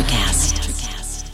Electrocast. 0.00 1.28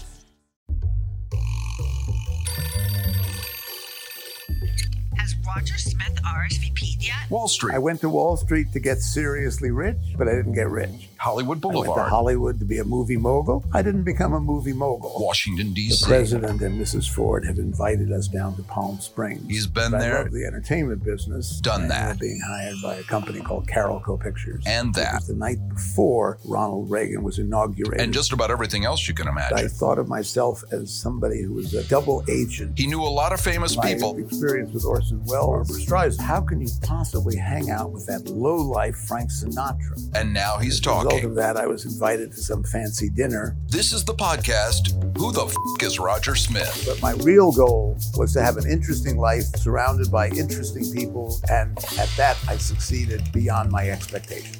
Has 5.17 5.37
Roger 5.47 5.79
Smith 5.79 6.19
RSVP'd 6.25 7.07
yet? 7.07 7.15
Wall 7.31 7.47
Street, 7.47 7.75
I 7.75 7.79
went 7.79 8.01
to 8.01 8.09
Wall 8.09 8.37
Street 8.37 8.73
to 8.73 8.81
get 8.81 8.99
seriously 8.99 9.71
rich, 9.71 9.97
but 10.19 10.27
I 10.27 10.33
didn't 10.33 10.55
get 10.55 10.69
rich. 10.69 11.09
Hollywood 11.27 11.63
I 11.65 11.67
went 11.67 11.75
to 11.75 11.83
Boulevard, 11.83 12.09
Hollywood 12.09 12.59
to 12.61 12.65
be 12.65 12.79
a 12.79 12.85
movie 12.85 13.17
mogul. 13.17 13.65
I 13.75 13.83
didn't 13.83 14.05
become 14.05 14.33
a 14.33 14.39
movie 14.41 14.73
mogul. 14.73 15.13
Washington, 15.19 15.73
D.C. 15.75 16.05
The 16.05 16.09
president 16.09 16.63
and 16.63 16.81
Mrs. 16.81 17.11
Ford 17.11 17.45
have 17.45 17.59
invited 17.59 18.13
us 18.13 18.29
down 18.29 18.55
to 18.57 18.63
Palm 18.63 19.01
Springs. 19.01 19.43
He's 19.49 19.67
been 19.67 19.91
But 19.91 20.01
I 20.03 20.05
there, 20.05 20.23
love 20.23 20.33
the 20.33 20.45
entertainment 20.47 21.03
business. 21.05 21.61
Done 21.61 21.89
that. 21.89 22.21
being 22.21 22.41
hired 22.47 22.77
by 22.83 22.95
a 22.97 23.03
company 23.03 23.41
called 23.41 23.67
Carolco 23.67 24.21
Pictures. 24.21 24.63
And 24.67 24.95
that. 24.95 25.23
the 25.27 25.35
night 25.35 25.59
before 25.69 26.39
Ronald 26.45 26.91
Reagan 26.91 27.23
was 27.25 27.39
inaugurated. 27.41 28.01
and 28.01 28.13
just 28.15 28.33
about 28.33 28.51
everything 28.53 28.85
else 28.85 29.09
you 29.09 29.15
can 29.15 29.27
imagine. 29.27 29.59
I 29.59 29.67
thought 29.67 29.99
of 29.99 30.09
myself 30.09 30.63
as 30.71 30.93
somebody 30.93 31.43
who 31.43 31.55
was 31.55 31.75
a 31.75 31.83
double 31.89 32.25
agent. 32.29 32.79
He 32.79 32.87
knew 32.87 33.03
a 33.03 33.05
lot 33.21 33.33
of 33.33 33.41
famous 33.41 33.77
My 33.77 33.93
people. 33.95 34.17
experience 34.19 34.73
with 34.73 34.85
Orson 34.85 35.23
Welles, 35.25 35.69
Barbra 35.69 35.75
Streisand. 35.85 36.21
How 36.21 36.41
can 36.41 36.61
you 36.61 36.69
possibly 36.83 37.37
hang 37.37 37.71
out 37.71 37.91
with 37.91 38.07
that 38.07 38.25
low-life 38.27 38.97
Frank 39.09 39.31
Sinatra? 39.31 39.97
And 40.15 40.33
now 40.33 40.59
he's 40.59 40.75
As 40.75 40.81
of 41.25 41.35
that, 41.37 41.57
I 41.57 41.67
was 41.67 41.85
invited 41.85 42.33
to 42.33 42.41
some 42.41 42.63
fancy 42.65 43.09
dinner. 43.09 43.57
This 43.69 43.93
is 43.93 44.05
the 44.05 44.15
podcast, 44.15 44.93
Who 45.19 45.33
the 45.33 45.45
F 45.45 45.83
is 45.83 45.99
Roger 45.99 46.35
Smith? 46.35 46.85
But 46.87 47.01
my 47.03 47.13
real 47.25 47.53
goal 47.53 47.99
was 48.17 48.33
to 48.35 48.43
have 48.43 48.57
an 48.57 48.69
interesting 48.69 49.17
life 49.17 49.45
surrounded 49.57 50.11
by 50.11 50.29
interesting 50.29 50.91
people, 50.93 51.39
and 51.51 51.77
at 51.99 52.09
that, 52.17 52.37
I 52.49 52.57
succeeded 52.57 53.23
beyond 53.33 53.71
my 53.71 53.91
expectations. 53.91 54.59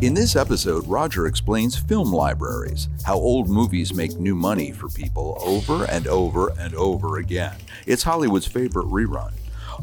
In 0.00 0.14
this 0.14 0.36
episode, 0.36 0.86
Roger 0.86 1.26
explains 1.26 1.76
film 1.76 2.12
libraries, 2.12 2.88
how 3.04 3.16
old 3.16 3.48
movies 3.48 3.92
make 3.92 4.18
new 4.18 4.34
money 4.34 4.72
for 4.72 4.88
people 4.88 5.36
over 5.40 5.84
and 5.86 6.06
over 6.06 6.52
and 6.58 6.74
over 6.74 7.18
again. 7.18 7.56
It's 7.86 8.02
Hollywood's 8.02 8.46
favorite 8.46 8.86
rerun. 8.86 9.32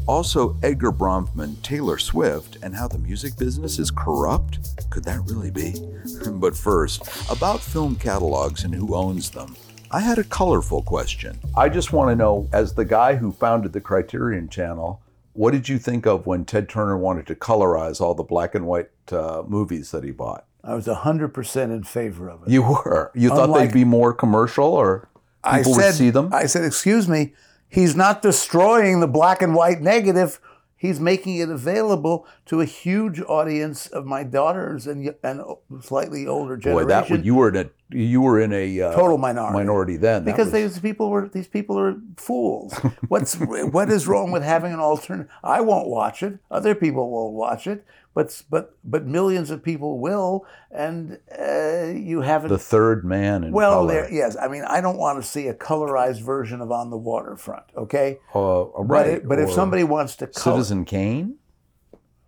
Also, 0.06 0.56
Edgar 0.62 0.92
Bronfman, 0.92 1.60
Taylor 1.62 1.98
Swift, 1.98 2.58
and 2.62 2.74
how 2.74 2.88
the 2.88 2.98
music 2.98 3.36
business 3.36 3.78
is 3.78 3.90
corrupt? 3.90 4.58
Could 4.90 5.04
that 5.04 5.20
really 5.26 5.50
be? 5.50 5.74
but 6.32 6.56
first, 6.56 7.02
about 7.30 7.60
film 7.60 7.96
catalogs 7.96 8.64
and 8.64 8.74
who 8.74 8.94
owns 8.94 9.30
them. 9.30 9.56
I 9.90 10.00
had 10.00 10.18
a 10.18 10.24
colorful 10.24 10.82
question. 10.82 11.38
I 11.56 11.68
just 11.68 11.92
want 11.92 12.10
to 12.10 12.16
know, 12.16 12.48
as 12.52 12.74
the 12.74 12.84
guy 12.84 13.14
who 13.16 13.32
founded 13.32 13.72
the 13.72 13.80
Criterion 13.80 14.48
Channel, 14.48 15.00
what 15.32 15.52
did 15.52 15.68
you 15.68 15.78
think 15.78 16.06
of 16.06 16.26
when 16.26 16.44
Ted 16.44 16.68
Turner 16.68 16.96
wanted 16.96 17.26
to 17.28 17.34
colorize 17.34 18.00
all 18.00 18.14
the 18.14 18.22
black 18.22 18.54
and 18.54 18.66
white 18.66 18.90
uh, 19.12 19.42
movies 19.46 19.90
that 19.90 20.02
he 20.02 20.10
bought? 20.10 20.46
I 20.64 20.74
was 20.74 20.86
100% 20.86 21.62
in 21.64 21.84
favor 21.84 22.28
of 22.28 22.42
it. 22.42 22.48
You 22.48 22.62
were. 22.62 23.12
You 23.14 23.28
thought 23.28 23.54
they'd 23.54 23.72
be 23.72 23.84
more 23.84 24.12
commercial, 24.12 24.66
or 24.66 25.08
I 25.44 25.58
people 25.58 25.74
said, 25.74 25.86
would 25.86 25.94
see 25.94 26.10
them. 26.10 26.30
I 26.32 26.46
said, 26.46 26.64
excuse 26.64 27.06
me, 27.06 27.34
he's 27.76 27.94
not 27.94 28.22
destroying 28.22 29.00
the 29.00 29.06
black 29.06 29.42
and 29.42 29.54
white 29.54 29.80
negative. 29.80 30.40
He's 30.78 30.98
making 30.98 31.36
it 31.36 31.48
available 31.48 32.26
to 32.46 32.60
a 32.60 32.64
huge 32.64 33.20
audience 33.20 33.86
of 33.86 34.04
my 34.04 34.24
daughters 34.24 34.86
and 34.86 35.14
and 35.22 35.42
slightly 35.80 36.26
older 36.26 36.56
generation. 36.56 36.86
Boy, 36.86 36.88
that 36.88 37.10
would 37.10 37.24
you 37.24 37.34
were 37.34 37.48
in 37.48 37.56
a 37.56 37.70
you 37.96 38.20
were 38.20 38.40
in 38.40 38.52
a 38.52 38.80
uh, 38.80 38.94
total 38.94 39.18
minority. 39.18 39.56
minority 39.56 39.96
then. 39.96 40.24
Because 40.24 40.52
was- 40.52 40.74
these 40.74 40.78
people 40.78 41.10
were 41.10 41.28
these 41.28 41.48
people 41.48 41.78
are 41.78 41.96
fools. 42.16 42.74
What's 43.08 43.34
what 43.76 43.90
is 43.90 44.06
wrong 44.06 44.32
with 44.32 44.42
having 44.42 44.72
an 44.72 44.80
alternate? 44.80 45.28
I 45.42 45.60
won't 45.60 45.88
watch 45.88 46.22
it. 46.22 46.38
Other 46.50 46.74
people 46.74 47.10
won't 47.10 47.34
watch 47.34 47.66
it. 47.66 47.84
But 48.16 48.42
but 48.48 48.74
but 48.82 49.04
millions 49.04 49.50
of 49.50 49.62
people 49.62 49.98
will, 50.00 50.46
and 50.70 51.18
uh, 51.38 51.92
you 51.94 52.22
haven't. 52.22 52.48
the 52.48 52.56
third 52.58 53.04
man 53.04 53.44
in 53.44 53.52
well, 53.52 53.80
color. 53.80 53.92
there, 53.92 54.10
yes. 54.10 54.38
I 54.40 54.48
mean, 54.48 54.64
I 54.66 54.80
don't 54.80 54.96
want 54.96 55.22
to 55.22 55.28
see 55.28 55.48
a 55.48 55.52
colorized 55.54 56.22
version 56.24 56.62
of 56.62 56.72
On 56.72 56.88
the 56.88 56.96
Waterfront. 56.96 57.64
Okay, 57.76 58.18
Uh, 58.34 58.64
but, 58.64 58.84
right. 58.86 59.06
it- 59.06 59.28
but 59.28 59.38
if 59.38 59.52
somebody 59.52 59.84
wants 59.84 60.16
to 60.16 60.26
color, 60.28 60.56
Citizen 60.56 60.86
Kane. 60.86 61.34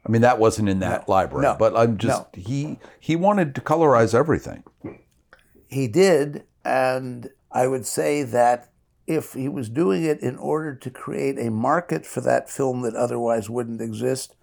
I 0.06 0.10
mean, 0.10 0.20
that 0.20 0.38
wasn't 0.38 0.68
in 0.68 0.80
that 0.80 1.08
library, 1.08 1.44
no, 1.46 1.56
but 1.58 1.74
I'm 1.74 1.96
just 1.96 2.36
he 2.36 2.78
he 3.00 3.16
wanted 3.16 3.54
to 3.54 3.62
colorize 3.62 4.14
everything. 4.14 4.64
he 5.66 5.88
did, 5.88 6.44
and 6.66 7.30
I 7.50 7.66
would 7.66 7.86
say 7.86 8.24
that 8.24 8.68
if 9.06 9.32
he 9.32 9.48
was 9.48 9.70
doing 9.70 10.04
it 10.04 10.20
in 10.20 10.36
order 10.36 10.74
to 10.74 10.90
create 10.90 11.38
a 11.38 11.50
market 11.50 12.04
for 12.04 12.20
that 12.20 12.50
film 12.50 12.82
that 12.82 12.94
otherwise 12.94 13.48
wouldn't 13.48 13.80
exist, 13.80 14.34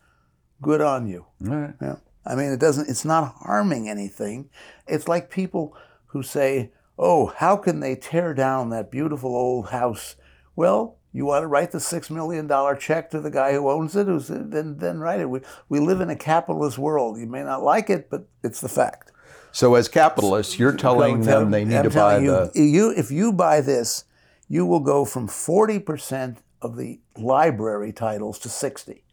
good 0.66 0.82
on 0.82 1.08
you. 1.08 1.28
Right. 1.40 1.76
Yeah. 1.80 1.98
I 2.26 2.34
mean, 2.34 2.52
it 2.52 2.60
doesn't, 2.60 2.90
it's 2.90 3.06
not 3.06 3.36
harming 3.42 3.88
anything. 3.88 4.50
It's 4.88 5.08
like 5.08 5.30
people 5.30 5.78
who 6.08 6.24
say, 6.24 6.72
oh, 6.98 7.28
how 7.28 7.56
can 7.56 7.82
they 7.82 7.96
tear 7.96 8.34
down 8.34 8.72
that 8.72 8.90
beautiful 8.90 9.36
old 9.36 9.70
house? 9.70 10.16
Well, 10.56 10.98
you 11.14 11.26
want 11.26 11.44
to 11.44 11.48
write 11.48 11.72
the 11.72 11.78
$6 11.78 12.10
million 12.10 12.50
check 12.80 13.12
to 13.12 13.22
the 13.22 13.30
guy 13.30 13.54
who 13.54 13.70
owns 13.70 13.96
it? 13.96 14.08
Who's, 14.08 14.28
then, 14.28 14.80
then 14.80 15.00
write 15.00 15.20
it. 15.20 15.30
We, 15.30 15.42
we 15.70 15.80
live 15.80 16.02
in 16.02 16.10
a 16.10 16.16
capitalist 16.16 16.80
world. 16.80 17.20
You 17.20 17.28
may 17.28 17.44
not 17.44 17.62
like 17.62 17.92
it, 17.92 18.10
but 18.10 18.28
it's 18.44 18.60
the 18.60 18.70
fact. 18.70 19.12
So 19.52 19.76
as 19.76 19.88
capitalists, 19.88 20.58
you're 20.58 20.76
telling 20.76 21.24
Tell- 21.24 21.42
them 21.42 21.52
they 21.52 21.64
need 21.64 21.76
I'm 21.78 21.84
to 21.84 21.90
buy 21.90 22.20
telling 22.20 22.26
the 22.26 22.52
you, 22.56 22.64
you, 22.64 22.90
if 22.98 23.12
you 23.12 23.32
buy 23.32 23.62
this, 23.62 24.06
you 24.50 24.66
will 24.66 24.80
go 24.80 25.06
from 25.06 25.28
40% 25.28 26.38
of 26.60 26.76
the 26.76 27.00
library 27.16 27.94
titles 27.94 28.40
to 28.40 28.50
60. 28.50 29.05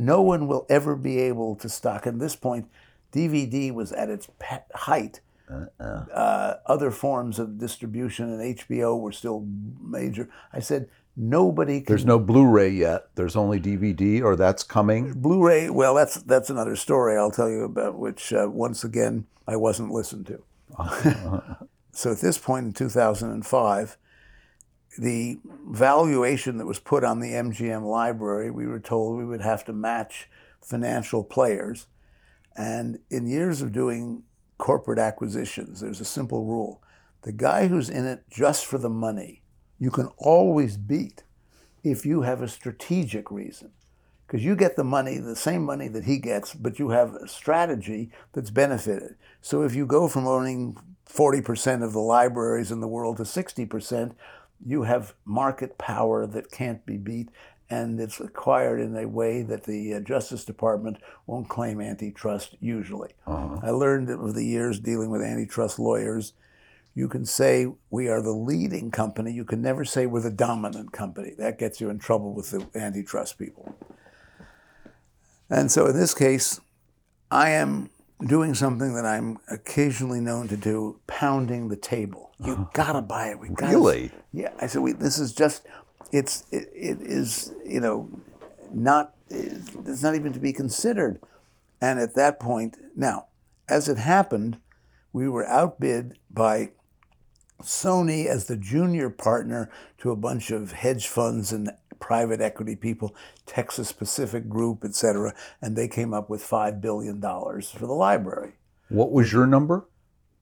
No 0.00 0.22
one 0.22 0.46
will 0.46 0.64
ever 0.70 0.96
be 0.96 1.18
able 1.18 1.56
to 1.56 1.68
stock. 1.68 2.06
At 2.06 2.18
this 2.18 2.34
point, 2.34 2.70
DVD 3.12 3.72
was 3.72 3.92
at 3.92 4.08
its 4.08 4.28
height. 4.74 5.20
Uh, 5.78 6.54
other 6.66 6.90
forms 6.90 7.38
of 7.38 7.58
distribution 7.58 8.32
and 8.32 8.56
HBO 8.56 8.98
were 8.98 9.12
still 9.12 9.46
major. 9.82 10.30
I 10.52 10.60
said 10.60 10.88
nobody 11.16 11.80
can. 11.80 11.86
There's 11.86 12.06
no 12.06 12.18
Blu-ray 12.18 12.70
yet. 12.70 13.08
There's 13.16 13.36
only 13.36 13.60
DVD, 13.60 14.22
or 14.22 14.36
that's 14.36 14.62
coming. 14.62 15.12
Blu-ray. 15.12 15.68
Well, 15.68 15.94
that's 15.94 16.14
that's 16.22 16.50
another 16.50 16.76
story 16.76 17.16
I'll 17.16 17.32
tell 17.32 17.50
you 17.50 17.64
about, 17.64 17.98
which 17.98 18.32
uh, 18.32 18.48
once 18.48 18.84
again 18.84 19.26
I 19.46 19.56
wasn't 19.56 19.90
listened 19.90 20.26
to. 20.28 20.42
so 21.92 22.12
at 22.12 22.20
this 22.20 22.38
point 22.38 22.66
in 22.66 22.72
2005, 22.72 23.98
the 24.98 25.38
valuation 25.68 26.58
that 26.58 26.66
was 26.66 26.78
put 26.78 27.04
on 27.04 27.20
the 27.20 27.32
MGM 27.32 27.82
library, 27.82 28.50
we 28.50 28.66
were 28.66 28.80
told 28.80 29.16
we 29.16 29.24
would 29.24 29.40
have 29.40 29.64
to 29.66 29.72
match 29.72 30.28
financial 30.60 31.24
players. 31.24 31.86
And 32.56 32.98
in 33.10 33.26
years 33.26 33.62
of 33.62 33.72
doing 33.72 34.24
corporate 34.58 34.98
acquisitions, 34.98 35.80
there's 35.80 36.00
a 36.00 36.04
simple 36.04 36.44
rule: 36.44 36.82
the 37.22 37.32
guy 37.32 37.68
who's 37.68 37.88
in 37.88 38.06
it 38.06 38.24
just 38.30 38.66
for 38.66 38.78
the 38.78 38.90
money, 38.90 39.42
you 39.78 39.90
can 39.90 40.08
always 40.18 40.76
beat 40.76 41.22
if 41.82 42.04
you 42.04 42.22
have 42.22 42.42
a 42.42 42.48
strategic 42.48 43.30
reason 43.30 43.72
because 44.30 44.44
you 44.44 44.54
get 44.54 44.76
the 44.76 44.84
money, 44.84 45.18
the 45.18 45.34
same 45.34 45.64
money 45.64 45.88
that 45.88 46.04
he 46.04 46.18
gets, 46.18 46.54
but 46.54 46.78
you 46.78 46.90
have 46.90 47.14
a 47.14 47.26
strategy 47.26 48.12
that's 48.32 48.50
benefited. 48.50 49.16
So 49.40 49.62
if 49.62 49.74
you 49.74 49.86
go 49.86 50.06
from 50.06 50.28
owning 50.28 50.76
40% 51.08 51.82
of 51.82 51.92
the 51.92 51.98
libraries 51.98 52.70
in 52.70 52.80
the 52.80 52.86
world 52.86 53.16
to 53.16 53.24
60%, 53.24 54.14
you 54.64 54.82
have 54.82 55.14
market 55.24 55.78
power 55.78 56.26
that 56.26 56.50
can't 56.50 56.84
be 56.84 56.96
beat, 56.96 57.28
and 57.68 58.00
it's 58.00 58.20
acquired 58.20 58.80
in 58.80 58.96
a 58.96 59.06
way 59.06 59.42
that 59.42 59.64
the 59.64 59.94
uh, 59.94 60.00
Justice 60.00 60.44
Department 60.44 60.98
won't 61.26 61.48
claim 61.48 61.80
antitrust 61.80 62.56
usually. 62.60 63.10
I 63.62 63.70
learned 63.70 64.10
over 64.10 64.32
the 64.32 64.44
years 64.44 64.80
dealing 64.80 65.10
with 65.10 65.22
antitrust 65.22 65.78
lawyers. 65.78 66.32
You 66.94 67.06
can 67.08 67.24
say 67.24 67.68
we 67.88 68.08
are 68.08 68.20
the 68.20 68.32
leading 68.32 68.90
company. 68.90 69.32
You 69.32 69.44
can 69.44 69.62
never 69.62 69.84
say 69.84 70.06
we're 70.06 70.20
the 70.20 70.30
dominant 70.30 70.92
company. 70.92 71.34
That 71.38 71.58
gets 71.58 71.80
you 71.80 71.88
in 71.88 72.00
trouble 72.00 72.34
with 72.34 72.50
the 72.50 72.66
antitrust 72.74 73.38
people. 73.38 73.74
And 75.48 75.70
so 75.70 75.86
in 75.86 75.96
this 75.96 76.14
case, 76.14 76.60
I 77.30 77.50
am 77.50 77.90
doing 78.26 78.54
something 78.54 78.94
that 78.94 79.06
I'm 79.06 79.38
occasionally 79.50 80.20
known 80.20 80.48
to 80.48 80.56
do, 80.56 81.00
pounding 81.06 81.68
the 81.68 81.76
table. 81.76 82.30
You 82.38 82.56
oh. 82.58 82.70
gotta 82.72 83.02
buy 83.02 83.28
it. 83.28 83.38
We 83.38 83.48
gotta, 83.48 83.72
Really? 83.72 84.10
Yeah. 84.32 84.52
I 84.60 84.66
said, 84.66 84.82
we, 84.82 84.92
this 84.92 85.18
is 85.18 85.32
just, 85.32 85.66
it's, 86.12 86.44
it, 86.50 86.70
it 86.74 87.00
is, 87.00 87.52
you 87.64 87.80
know, 87.80 88.08
not, 88.72 89.14
it's 89.28 90.02
not 90.02 90.14
even 90.14 90.32
to 90.32 90.40
be 90.40 90.52
considered. 90.52 91.20
And 91.80 91.98
at 91.98 92.14
that 92.14 92.40
point, 92.40 92.76
now, 92.94 93.26
as 93.68 93.88
it 93.88 93.96
happened, 93.96 94.58
we 95.12 95.28
were 95.28 95.46
outbid 95.46 96.18
by 96.30 96.70
Sony 97.62 98.26
as 98.26 98.46
the 98.46 98.56
junior 98.56 99.10
partner 99.10 99.70
to 99.98 100.10
a 100.10 100.16
bunch 100.16 100.50
of 100.50 100.72
hedge 100.72 101.08
funds 101.08 101.52
and 101.52 101.70
private 102.00 102.40
equity 102.40 102.74
people, 102.74 103.14
Texas 103.46 103.92
Pacific 103.92 104.48
Group, 104.48 104.84
et 104.84 104.94
cetera, 104.94 105.34
and 105.62 105.76
they 105.76 105.86
came 105.86 106.12
up 106.12 106.28
with 106.28 106.42
$5 106.42 106.80
billion 106.80 107.20
for 107.20 107.86
the 107.86 107.92
library. 107.92 108.54
What 108.88 109.12
was 109.12 109.32
your 109.32 109.46
number? 109.46 109.86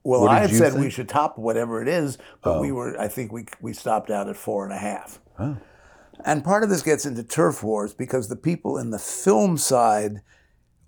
Well, 0.04 0.26
I 0.28 0.38
had 0.38 0.50
said 0.50 0.74
we 0.74 0.88
should 0.88 1.08
top 1.08 1.36
whatever 1.36 1.82
it 1.82 1.88
is, 1.88 2.16
but 2.42 2.60
we 2.60 2.70
Oh. 2.70 2.74
were, 2.74 2.98
I 3.00 3.08
think 3.08 3.30
we, 3.32 3.46
we 3.60 3.72
stopped 3.74 4.10
out 4.10 4.28
at 4.28 4.36
four 4.36 4.64
and 4.64 4.72
a 4.72 4.78
half. 4.78 5.20
Oh. 5.38 5.58
And 6.24 6.42
part 6.42 6.62
of 6.64 6.70
this 6.70 6.82
gets 6.82 7.04
into 7.04 7.22
turf 7.22 7.62
wars 7.62 7.92
because 7.92 8.28
the 8.28 8.36
people 8.36 8.78
in 8.78 8.90
the 8.90 8.98
film 8.98 9.58
side 9.58 10.22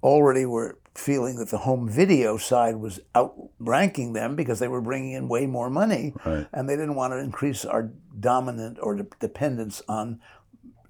already 0.02 0.46
were 0.46 0.78
feeling 0.94 1.36
that 1.36 1.50
the 1.50 1.58
home 1.58 1.88
video 1.88 2.36
side 2.36 2.76
was 2.76 2.98
outranking 3.16 4.12
them 4.12 4.34
because 4.36 4.58
they 4.58 4.68
were 4.68 4.80
bringing 4.80 5.12
in 5.12 5.28
way 5.28 5.46
more 5.46 5.70
money, 5.70 6.14
Right. 6.24 6.46
and 6.52 6.68
they 6.68 6.74
didn't 6.74 6.94
want 6.96 7.12
to 7.12 7.18
increase 7.18 7.64
our 7.64 7.90
dominant 8.18 8.78
or 8.82 8.96
de- 8.96 9.06
dependence 9.20 9.82
on 9.88 10.20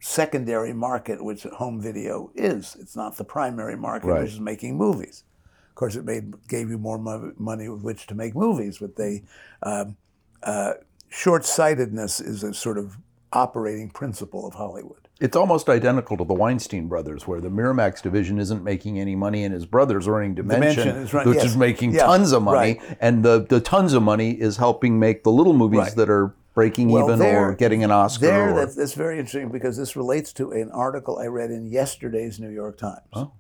secondary 0.01 0.73
market, 0.73 1.23
which 1.23 1.43
home 1.45 1.81
video 1.81 2.31
is. 2.35 2.77
It's 2.81 2.97
not 2.97 3.17
the 3.17 3.25
primary 3.25 3.77
market, 3.77 4.07
Right. 4.09 4.23
which 4.23 4.33
is 4.33 4.41
making 4.41 4.77
movies. 4.77 5.25
Of 5.69 5.75
course, 5.75 5.95
it 5.97 6.05
made 6.05 6.35
gave 6.49 6.71
you 6.71 6.79
more 6.79 6.99
mo- 6.99 7.33
money 7.39 7.69
with 7.69 7.83
which 7.83 8.07
to 8.09 8.15
make 8.15 8.35
movies, 8.35 8.79
but 8.79 8.97
they 8.97 9.23
um, 9.63 9.97
uh, 10.43 10.73
short-sightedness 11.09 12.21
is 12.21 12.43
a 12.43 12.53
sort 12.55 12.79
of 12.79 12.97
operating 13.33 13.91
principle 13.91 14.47
of 14.47 14.55
Hollywood. 14.55 14.97
It's 15.21 15.37
almost 15.37 15.69
identical 15.69 16.17
to 16.17 16.25
the 16.25 16.33
Weinstein 16.35 16.89
brothers, 16.89 17.27
where 17.29 17.41
the 17.43 17.51
Miramax 17.51 18.01
division 18.03 18.39
isn't 18.39 18.65
making 18.65 18.99
any 18.99 19.15
money, 19.15 19.45
and 19.45 19.53
his 19.53 19.67
brother's 19.67 20.09
running 20.09 20.35
Dimension, 20.35 20.79
Dimension 20.87 20.97
is 21.03 21.13
right- 21.15 21.27
which 21.27 21.37
yes. 21.37 21.45
is 21.45 21.57
making 21.59 21.93
Yeah, 21.93 22.07
tons 22.07 22.33
of 22.33 22.43
money, 22.43 22.79
right. 22.81 22.97
and 23.01 23.23
the, 23.23 23.45
the 23.47 23.61
tons 23.61 23.93
of 23.93 24.03
money 24.03 24.31
is 24.31 24.57
helping 24.57 24.99
make 24.99 25.23
the 25.23 25.31
little 25.31 25.53
movies 25.53 25.79
Right. 25.81 25.95
that 25.97 26.09
are 26.11 26.35
breaking 26.61 26.91
even 26.91 27.19
there- 27.19 27.49
or 27.51 27.55
getting 27.55 27.83
an 27.85 27.91
Oscar. 27.91 28.27
There, 28.27 28.51
or, 28.51 28.55
that's, 28.55 28.75
that's 28.75 28.93
very 28.95 29.19
interesting 29.19 29.49
because 29.51 29.77
this 29.77 29.97
relates 29.97 30.33
to 30.35 30.53
an 30.53 30.71
article 30.71 31.19
I 31.19 31.27
read 31.27 31.51
in 31.51 31.67
yesterday's 31.67 32.39
New 32.39 32.51
York 32.51 32.77
Times, 32.79 33.01
Oh. 33.15 33.33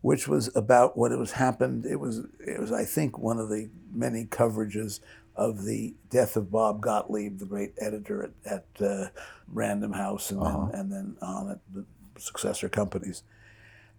which 0.00 0.26
was 0.26 0.54
about 0.56 0.96
what 0.96 1.16
was 1.18 1.32
happened. 1.32 1.84
It 1.84 1.96
was, 2.00 2.22
it 2.40 2.58
was, 2.60 2.72
I 2.72 2.84
think, 2.84 3.18
one 3.18 3.38
of 3.38 3.48
the 3.48 3.68
many 3.92 4.24
coverages 4.24 5.00
of 5.34 5.64
the 5.64 5.94
death 6.08 6.34
of 6.36 6.50
Bob 6.50 6.80
Gottlieb, 6.80 7.38
the 7.38 7.44
great 7.44 7.74
editor 7.78 8.30
at, 8.46 8.52
at 8.80 8.86
uh, 8.86 9.08
Random 9.52 9.92
House, 9.92 10.30
and 10.30 10.40
Uh-huh. 10.40 10.68
then 10.72 10.80
and 10.80 10.92
then 10.92 11.16
on 11.20 11.50
at 11.50 11.58
the 11.74 11.84
successor 12.18 12.68
companies. 12.70 13.22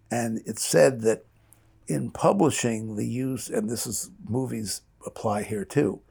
And 0.10 0.42
it 0.48 0.57
said 0.57 1.01
that 1.01 1.25
in 1.88 2.10
publishing 2.10 2.95
the 2.95 3.06
use, 3.06 3.50
and 3.50 3.69
this 3.69 3.86
is 3.86 4.10
movies 4.27 4.81
apply 5.06 5.44
here 5.44 5.63
too. 5.65 6.01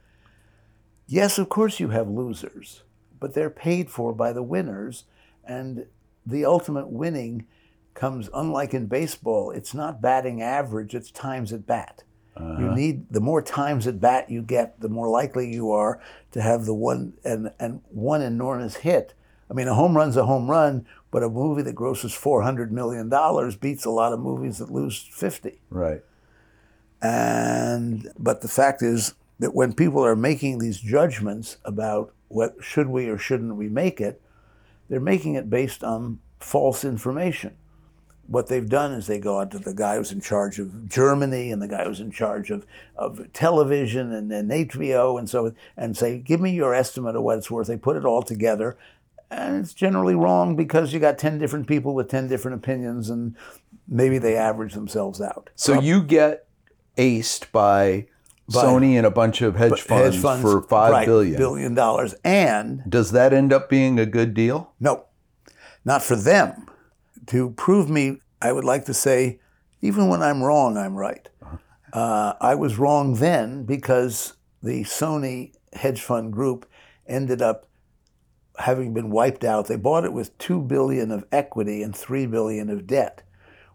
Yes, 1.07 1.39
of 1.39 1.49
course 1.49 1.79
you 1.79 1.91
have 1.91 2.09
losers, 2.09 2.83
but 3.21 3.35
they're 3.35 3.51
paid 3.51 3.91
for 3.91 4.13
by 4.13 4.33
the 4.33 4.43
winners, 4.43 5.05
and 5.45 5.87
the 6.25 6.45
ultimate 6.45 6.89
winning 6.89 7.47
comes 7.95 8.29
unlike 8.35 8.75
in 8.75 8.87
baseball. 8.87 9.51
It's 9.51 9.73
not 9.73 10.03
batting 10.03 10.43
average; 10.43 10.95
it's 10.95 11.11
times 11.11 11.53
at 11.53 11.67
bat. 11.67 12.03
You 12.39 12.43
uh-huh. 12.43 12.75
need 12.75 13.07
the 13.11 13.21
more 13.21 13.41
times 13.41 13.87
at 13.87 13.99
bat 13.99 14.31
you 14.31 14.43
get, 14.43 14.81
the 14.81 14.91
more 14.91 15.09
likely 15.09 15.51
you 15.51 15.71
are 15.71 16.03
to 16.33 16.43
have 16.43 16.67
the 16.67 16.75
one 16.75 17.15
and 17.25 17.51
and 17.59 17.81
one 17.89 18.21
enormous 18.21 18.77
hit. 18.77 19.15
I 19.51 19.55
mean, 19.55 19.69
a 19.69 19.75
home 19.75 19.97
run's 19.97 20.17
a 20.17 20.27
home 20.27 20.51
run, 20.51 20.87
but 21.11 21.23
a 21.23 21.31
movie 21.31 21.63
that 21.63 21.75
grosses 21.75 22.13
four 22.13 22.43
hundred 22.43 22.73
million 22.73 23.09
dollars 23.09 23.57
beats 23.57 23.85
a 23.85 23.91
lot 23.91 24.13
of 24.13 24.21
movies 24.21 24.59
that 24.59 24.71
lose 24.71 25.01
fifty. 25.13 25.61
right. 25.71 26.03
And 27.01 28.11
but 28.19 28.41
the 28.41 28.49
fact 28.49 28.83
is 28.83 29.15
that 29.39 29.55
when 29.55 29.73
people 29.73 30.05
are 30.05 30.17
making 30.17 30.59
these 30.59 30.79
judgments 30.79 31.59
about 31.65 32.13
what 32.29 32.57
should 32.61 32.89
we 32.89 33.09
or 33.09 33.19
shouldn't 33.19 33.57
we 33.57 33.69
make 33.69 34.01
it, 34.01 34.21
they're 34.89 35.01
making 35.01 35.35
it 35.35 35.51
based 35.51 35.85
on 35.85 36.19
false 36.41 36.85
information. 36.85 37.57
What 38.27 38.49
they've 38.49 38.69
done 38.69 38.93
is 38.93 39.07
they 39.07 39.21
go 39.21 39.41
out 39.41 39.53
to 39.53 39.59
the 39.59 39.75
guy 39.75 39.97
who's 39.97 40.11
in 40.11 40.21
charge 40.21 40.59
of 40.59 40.89
Germany 40.89 41.53
and 41.53 41.63
the 41.63 41.69
guy 41.69 41.85
who's 41.85 42.01
in 42.01 42.11
charge 42.11 42.51
of, 42.51 42.67
of 42.97 43.33
television 43.33 44.13
and 44.13 44.31
then 44.31 44.49
HBO 44.49 45.17
and 45.19 45.31
so 45.31 45.55
and 45.77 45.97
say, 45.97 46.19
give 46.19 46.41
me 46.41 46.51
your 46.51 46.75
estimate 46.75 47.15
of 47.15 47.23
what 47.23 47.39
it's 47.39 47.51
worth. 47.51 47.69
They 47.69 47.77
put 47.77 47.97
it 47.97 48.05
all 48.05 48.23
together. 48.23 48.77
And 49.31 49.57
it's 49.57 49.75
generally 49.75 50.15
wrong 50.15 50.57
because 50.57 50.93
you 50.93 50.99
got 50.99 51.19
10 51.19 51.39
different 51.39 51.69
people 51.69 51.95
with 51.95 52.09
10 52.09 52.27
different 52.27 52.57
opinions 52.57 53.11
and 53.11 53.37
maybe 53.87 54.19
they 54.19 54.37
average 54.37 54.75
themselves 54.75 55.21
out. 55.21 55.51
So 55.55 55.81
you 55.81 56.03
get 56.03 56.47
aced 56.97 57.51
by, 57.53 58.07
By- 58.49 58.65
Sony 58.65 58.97
and 58.97 59.07
a 59.07 59.11
bunch 59.11 59.43
of 59.43 59.57
hedge 59.57 59.81
funds, 59.81 60.15
hedge 60.15 60.23
funds 60.23 60.43
for 60.43 60.63
five 60.63 60.93
right, 60.93 61.07
billion. 61.07 61.37
billion 61.37 61.75
dollars. 61.75 62.15
And 62.25 62.83
Does 62.89 63.11
that 63.13 63.33
end 63.33 63.53
up 63.53 63.69
being 63.69 63.99
a 63.99 64.07
good 64.07 64.35
deal? 64.35 64.73
no, 64.79 65.07
not 65.85 66.03
for 66.03 66.17
them. 66.17 66.69
To 67.27 67.51
prove 67.51 67.91
me, 67.91 68.21
I 68.41 68.53
would 68.53 68.65
like 68.65 68.85
to 68.85 68.95
say, 68.95 69.41
even 69.81 70.09
when 70.09 70.23
I'm 70.23 70.43
wrong, 70.43 70.77
I'm 70.77 70.95
right. 70.97 71.29
Uh, 71.93 72.35
I 72.41 72.55
was 72.55 72.79
wrong 72.79 73.15
then 73.15 73.65
because 73.65 74.35
the 74.63 74.83
Sony 74.85 75.53
hedge 75.73 76.01
fund 76.01 76.33
group 76.33 76.69
ended 77.07 77.41
up 77.43 77.67
having 78.59 78.95
been 78.95 79.11
wiped 79.11 79.45
out. 79.45 79.67
They 79.67 79.77
bought 79.77 80.05
it 80.05 80.13
with 80.13 80.37
two 80.39 80.61
billion 80.61 81.11
of 81.11 81.25
equity 81.33 81.83
and 81.83 81.95
three 81.95 82.27
billion 82.27 82.71
of 82.71 82.87
debt. 82.87 83.23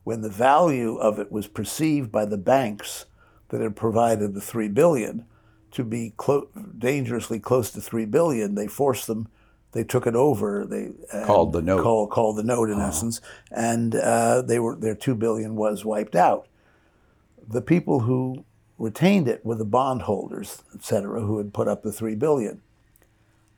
When 0.03 0.21
the 0.21 0.29
value 0.29 0.95
of 0.97 1.19
it 1.19 1.31
was 1.31 1.47
perceived 1.47 2.12
by 2.12 2.25
the 2.25 2.38
banks 2.38 3.06
that 3.51 3.62
had 3.62 3.75
provided 3.75 4.33
the 4.33 4.42
three 4.42 4.68
billion 4.68 5.25
to 5.71 5.83
be 5.83 6.13
clo- 6.18 6.50
dangerously 6.77 7.39
close 7.39 7.71
to 7.71 7.80
three 7.80 8.06
billion, 8.06 8.56
they 8.56 8.68
forced 8.68 9.07
them. 9.07 9.27
They 9.74 9.83
took 9.86 10.06
it 10.06 10.15
over. 10.15 10.65
They 10.65 10.89
uh, 11.13 11.25
Called 11.25 11.53
the 11.53 11.62
note. 11.62 11.83
Call, 11.83 12.07
called 12.07 12.36
the 12.38 12.44
note 12.44 12.69
in 12.69 12.81
essence, 12.81 13.21
and 13.51 13.95
uh, 13.95 14.42
they 14.42 14.59
were 14.59 14.75
their 14.75 14.95
two 14.95 15.15
billion 15.15 15.56
was 15.56 15.86
wiped 15.86 16.15
out. 16.15 16.48
The 17.48 17.62
people 17.62 18.01
who 18.01 18.44
retained 18.77 19.30
it 19.30 19.45
were 19.45 19.56
the 19.56 19.63
bondholders, 19.63 20.63
et 20.75 20.83
cetera, 20.83 21.21
who 21.21 21.38
had 21.38 21.53
put 21.53 21.69
up 21.69 21.83
the 21.83 21.92
three 21.94 22.15
billion. 22.15 22.62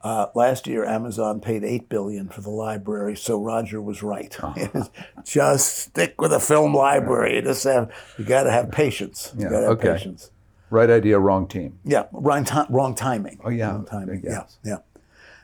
Uh, 0.04 0.28
last 0.36 0.68
year, 0.68 0.84
Amazon 0.84 1.40
paid 1.40 1.64
eight 1.64 1.88
billion 1.88 2.28
for 2.28 2.42
the 2.42 2.50
library, 2.50 3.16
so 3.16 3.42
Roger 3.42 3.82
was 3.82 4.04
right. 4.04 4.38
just 5.24 5.78
stick 5.78 6.20
with 6.20 6.34
a 6.34 6.42
film 6.42 6.76
library. 6.76 7.36
You 7.36 7.42
just 7.42 7.64
have 7.64 7.90
you 8.18 8.26
got 8.26 8.44
to 8.44 8.52
have 8.52 8.70
patience. 8.70 9.32
You 9.38 9.46
Yeah, 9.46 9.50
got 9.50 9.60
to 9.60 9.66
have 9.68 9.72
okay. 9.80 9.94
patience. 9.94 10.30
Right 10.70 10.90
idea, 10.90 11.20
wrong 11.20 11.48
team. 11.48 11.80
Yeah, 11.86 12.06
wrong, 12.12 12.44
ti- 12.44 12.66
wrong 12.70 12.96
timing. 12.96 13.40
Oh, 13.46 13.50
yeah, 13.50 13.70
wrong 13.72 13.86
timing. 13.86 14.22
Yeah, 14.26 14.44
yeah. 14.66 14.78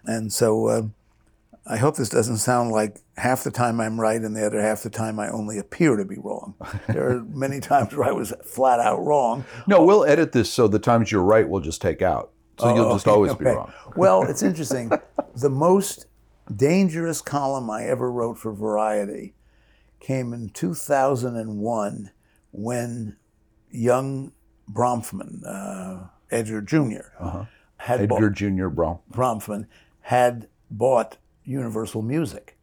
And 0.03 0.33
so 0.33 0.67
uh, 0.67 0.81
I 1.65 1.77
hope 1.77 1.95
this 1.95 2.09
doesn't 2.09 2.37
sound 2.37 2.71
like 2.71 2.97
half 3.15 3.43
the 3.43 3.51
time 3.51 3.79
I'm 3.79 3.99
right 4.01 4.19
and 4.19 4.35
the 4.35 4.45
other 4.45 4.59
half 4.61 4.81
the 4.83 4.89
time 4.89 5.19
I 5.19 5.29
only 5.29 5.57
appear 5.57 5.95
to 5.95 6.03
be 6.03 6.17
wrong. 6.17 6.55
there 6.87 7.09
are 7.11 7.23
many 7.23 7.59
times 7.59 7.93
where 7.95 8.07
I 8.09 8.11
was 8.11 8.33
flat 8.43 8.79
out 8.79 9.05
wrong. 9.05 9.45
No, 9.67 9.83
we'll 9.83 10.03
edit 10.03 10.31
this 10.31 10.51
so 10.51 10.67
the 10.67 10.79
times 10.79 11.11
you're 11.11 11.23
right 11.23 11.47
we'll 11.47 11.61
just 11.61 11.81
take 11.81 12.01
out. 12.01 12.31
So 12.59 12.75
you'll 12.75 12.93
just 12.93 13.07
always 13.07 13.33
be 13.35 13.45
Oh, 13.47 13.55
wrong. 13.55 13.73
Well, 13.95 14.23
it's 14.23 14.43
interesting. 14.49 14.91
the 15.35 15.49
most 15.49 16.07
dangerous 16.53 17.21
column 17.21 17.69
I 17.69 17.85
ever 17.85 18.11
wrote 18.11 18.37
for 18.37 18.51
Variety 18.53 19.33
came 19.99 20.33
in 20.33 20.49
2001 20.49 22.11
when 22.51 23.17
young 23.69 24.31
Bronfman, 24.71 25.41
uh, 25.45 26.07
Edgar 26.31 26.61
junior 26.61 27.11
had 27.77 28.07
bought, 28.09 28.17
Edgar 28.17 28.29
Jr. 28.29 28.67
Brown. 28.67 28.99
Bronfman 29.11 29.67
had 30.01 30.47
bought 30.69 31.17
Universal 31.43 32.01
Music 32.01 32.57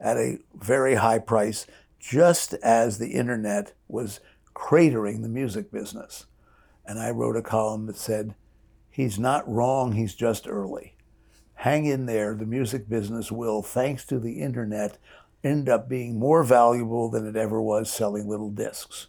at 0.00 0.16
a 0.16 0.38
very 0.54 0.94
high 0.94 1.18
price, 1.18 1.66
just 1.98 2.54
as 2.54 2.98
the 2.98 3.08
internet 3.10 3.72
was 3.88 4.20
cratering 4.54 5.22
the 5.22 5.28
music 5.28 5.70
business. 5.70 6.26
And 6.86 6.98
I 6.98 7.10
wrote 7.10 7.36
a 7.36 7.42
column 7.42 7.86
that 7.86 7.96
said, 7.96 8.34
He's 8.90 9.18
not 9.18 9.48
wrong, 9.48 9.92
he's 9.92 10.14
just 10.14 10.46
early. 10.48 10.96
Hang 11.54 11.84
in 11.84 12.06
there, 12.06 12.34
the 12.34 12.46
music 12.46 12.88
business 12.88 13.30
will, 13.30 13.62
thanks 13.62 14.04
to 14.06 14.18
the 14.18 14.40
internet, 14.40 14.98
end 15.44 15.68
up 15.68 15.88
being 15.88 16.18
more 16.18 16.42
valuable 16.42 17.08
than 17.10 17.26
it 17.26 17.36
ever 17.36 17.60
was 17.60 17.90
selling 17.90 18.28
little 18.28 18.50
discs. 18.50 19.06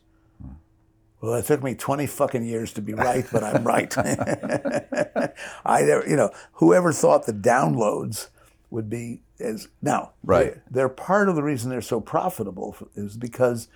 Well, 1.21 1.35
it 1.35 1.45
took 1.45 1.61
me 1.61 1.75
20 1.75 2.07
fucking 2.07 2.43
years 2.43 2.73
to 2.73 2.81
be 2.81 2.93
right, 2.93 3.25
but 3.31 3.43
I'm 3.43 3.63
right. 3.63 3.95
I, 5.65 5.81
never- 5.83 6.07
you 6.09 6.15
know, 6.15 6.31
whoever 6.53 6.91
thought 6.91 7.25
the 7.25 7.33
downloads 7.33 8.29
would 8.69 8.89
be 8.89 9.21
as 9.39 9.67
now, 9.81 10.13
Right. 10.23 10.53
They're, 10.53 10.63
they're 10.71 10.89
part 10.89 11.29
of 11.29 11.35
the 11.35 11.43
reason 11.43 11.69
they're 11.69 11.81
so 11.81 11.99
profitable 12.01 12.75
is 12.95 13.17
because 13.17 13.67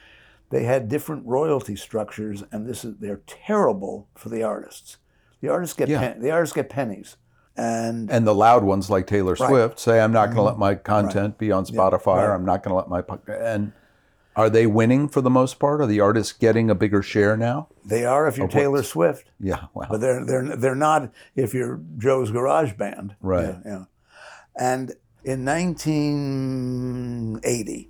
they 0.50 0.64
had 0.64 0.88
different 0.90 1.26
royalty 1.26 1.76
structures, 1.76 2.44
and 2.52 2.68
this 2.68 2.86
is 2.86 2.96
they're 2.98 3.22
terrible 3.28 4.08
for 4.16 4.30
the 4.30 4.42
artists. 4.44 4.98
The 5.46 5.52
artists 5.52 5.76
get 5.76 5.90
Yeah. 5.90 6.00
pen, 6.00 6.22
the 6.22 6.32
artists 6.32 6.56
get 6.56 6.70
pennies, 6.70 7.18
and 7.56 8.10
And 8.10 8.26
the 8.26 8.34
loud 8.34 8.64
ones 8.64 8.90
like 8.90 9.06
Taylor 9.06 9.36
Right. 9.40 9.48
Swift 9.48 9.80
say, 9.80 10.02
I'm 10.02 10.12
not 10.12 10.26
going 10.26 10.38
to 10.38 10.42
mm-hmm. 10.42 10.48
let 10.48 10.58
my 10.58 10.74
content 10.76 11.38
be 11.38 11.52
on 11.52 11.66
Spotify 11.66 12.28
or. 12.28 12.34
I'm 12.34 12.46
not 12.46 12.64
going 12.64 12.72
to 12.72 12.78
let 12.78 12.90
my. 12.90 13.04
And 13.40 13.72
are 14.36 14.50
they 14.50 14.66
winning 14.66 15.08
for 15.08 15.22
the 15.22 15.30
most 15.30 15.60
part? 15.60 15.82
Are 15.82 15.86
the 15.86 16.00
artists 16.00 16.34
getting 16.34 16.72
a 16.72 16.76
bigger 16.76 17.04
share 17.04 17.38
now? 17.38 17.68
they 17.86 18.06
are 18.06 18.28
if 18.28 18.38
you're 18.38 18.48
Taylor 18.48 18.82
Swift. 18.82 19.30
Yeah. 19.40 19.66
Wow. 19.76 19.86
But 19.92 20.02
they're 20.02 20.26
they're 20.26 20.58
they're 20.58 20.74
not 20.76 21.12
if 21.36 21.54
you're 21.54 21.80
Joe's 22.00 22.32
Garage 22.32 22.74
Band. 22.74 23.16
Right. 23.22 23.56
Yeah. 23.64 23.66
yeah. 23.66 23.84
And 24.58 24.94
in 25.24 25.46
1980, 25.46 27.90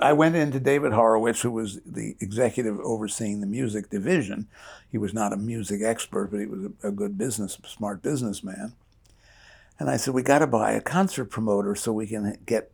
I 0.00 0.12
went 0.12 0.36
into 0.36 0.60
David 0.60 0.92
Horowitz, 0.92 1.42
who 1.42 1.50
was 1.50 1.80
the 1.84 2.16
executive 2.20 2.78
overseeing 2.80 3.40
the 3.40 3.46
music 3.46 3.90
division. 3.90 4.48
He 4.90 4.98
was 4.98 5.14
not 5.14 5.32
a 5.32 5.36
music 5.36 5.82
expert, 5.82 6.30
but 6.30 6.40
he 6.40 6.46
was 6.46 6.70
a, 6.82 6.90
good 6.90 7.16
business, 7.16 7.58
smart 7.66 8.02
businessman. 8.02 8.74
And 9.78 9.90
I 9.90 9.96
said, 9.96 10.14
we 10.14 10.22
got 10.22 10.38
to 10.38 10.46
buy 10.46 10.72
a 10.72 10.80
concert 10.80 11.26
promoter 11.26 11.74
so 11.74 11.92
we 11.92 12.06
can 12.06 12.38
get 12.46 12.70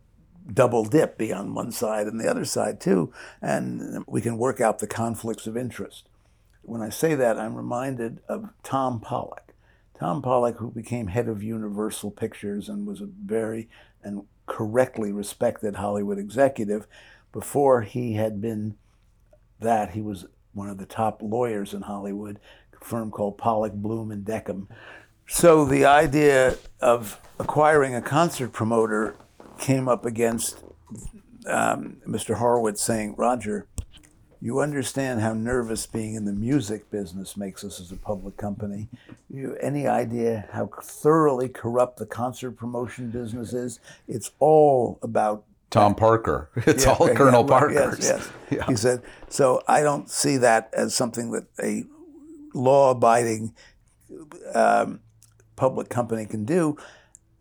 double 0.51 0.85
dip, 0.85 1.17
be 1.17 1.31
on 1.31 1.53
one 1.53 1.71
side 1.71 2.07
and 2.07 2.19
the 2.19 2.29
other 2.29 2.45
side 2.45 2.79
too, 2.79 3.13
and 3.41 4.03
we 4.07 4.21
can 4.21 4.37
work 4.37 4.59
out 4.59 4.79
the 4.79 4.87
conflicts 4.87 5.47
of 5.47 5.57
interest. 5.57 6.07
when 6.63 6.81
I 6.81 6.89
say 6.89 7.15
that, 7.15 7.39
I'm 7.39 7.55
reminded 7.55 8.19
of 8.27 8.49
Tom 8.63 8.99
Pollock. 8.99 9.53
Tom 9.99 10.21
Pollock, 10.21 10.57
who 10.57 10.71
became 10.71 11.07
head 11.07 11.27
of 11.27 11.43
Universal 11.43 12.11
Pictures 12.11 12.69
and 12.69 12.87
was 12.87 13.01
a 13.01 13.05
very 13.05 13.67
and 14.03 14.23
correctly 14.51 15.13
respected 15.13 15.77
Hollywood 15.77 16.19
executive. 16.19 16.85
Before 17.31 17.83
he 17.83 18.15
had 18.15 18.41
been 18.41 18.75
that, 19.61 19.91
he 19.91 20.01
was 20.01 20.25
one 20.51 20.67
of 20.67 20.77
the 20.77 20.85
top 20.85 21.21
lawyers 21.21 21.73
in 21.73 21.83
Hollywood, 21.83 22.37
a 22.73 22.83
firm 22.83 23.11
called 23.11 23.37
Pollock, 23.37 23.71
Bloom, 23.71 24.11
and 24.11 24.25
Dekom. 24.25 24.67
So 25.25 25.63
the 25.63 25.85
idea 25.85 26.57
of 26.81 27.21
acquiring 27.39 27.95
a 27.95 28.01
concert 28.01 28.51
promoter 28.51 29.15
came 29.57 29.87
up 29.87 30.05
against 30.05 30.61
um, 31.47 32.01
Mr. 32.05 32.35
Horowitz 32.35 32.83
saying, 32.83 33.15
Roger, 33.17 33.67
you 34.41 34.59
understand 34.59 35.21
how 35.21 35.33
nervous 35.33 35.85
being 35.85 36.15
in 36.15 36.25
the 36.25 36.33
music 36.33 36.89
business 36.89 37.37
makes 37.37 37.63
us 37.63 37.79
as 37.79 37.91
a 37.91 37.95
public 37.95 38.37
company. 38.37 38.87
You 39.29 39.55
any 39.61 39.87
idea 39.87 40.49
how 40.51 40.71
thoroughly 40.81 41.47
corrupt 41.47 41.97
the 41.97 42.07
concert 42.07 42.51
promotion 42.51 43.11
business 43.11 43.53
is? 43.53 43.79
It's 44.07 44.31
all 44.39 44.97
about 45.03 45.43
Tom 45.69 45.93
Parker. 45.93 46.49
It's 46.67 46.85
yeah, 46.85 46.93
all 46.93 47.07
yeah, 47.07 47.13
Colonel 47.13 47.43
right, 47.43 47.49
Parker. 47.49 47.73
Yes, 47.73 47.99
yes. 48.01 48.29
Yeah. 48.51 48.65
He 48.65 48.75
said, 48.75 49.01
so 49.29 49.61
I 49.67 49.81
don't 49.81 50.09
see 50.09 50.37
that 50.37 50.69
as 50.73 50.93
something 50.93 51.31
that 51.31 51.45
a 51.63 51.85
law 52.53 52.91
abiding 52.91 53.53
um, 54.53 54.99
public 55.55 55.87
company 55.87 56.25
can 56.25 56.43
do. 56.43 56.77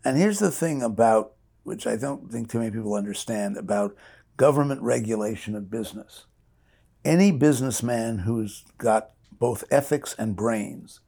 And 0.04 0.16
here's 0.16 0.38
the 0.38 0.52
thing 0.52 0.82
about, 0.82 1.32
which 1.64 1.86
I 1.86 1.96
don't 1.96 2.30
think 2.30 2.48
too 2.48 2.58
many 2.58 2.70
people 2.70 2.94
understand, 2.94 3.56
about 3.56 3.96
government 4.36 4.82
regulation 4.82 5.56
of 5.56 5.68
business. 5.68 6.26
Any 7.04 7.32
businessman 7.32 8.20
who's 8.20 8.64
got 8.76 9.10
both 9.38 9.64
ethics 9.70 10.14
and 10.18 10.36
brains 10.36 11.00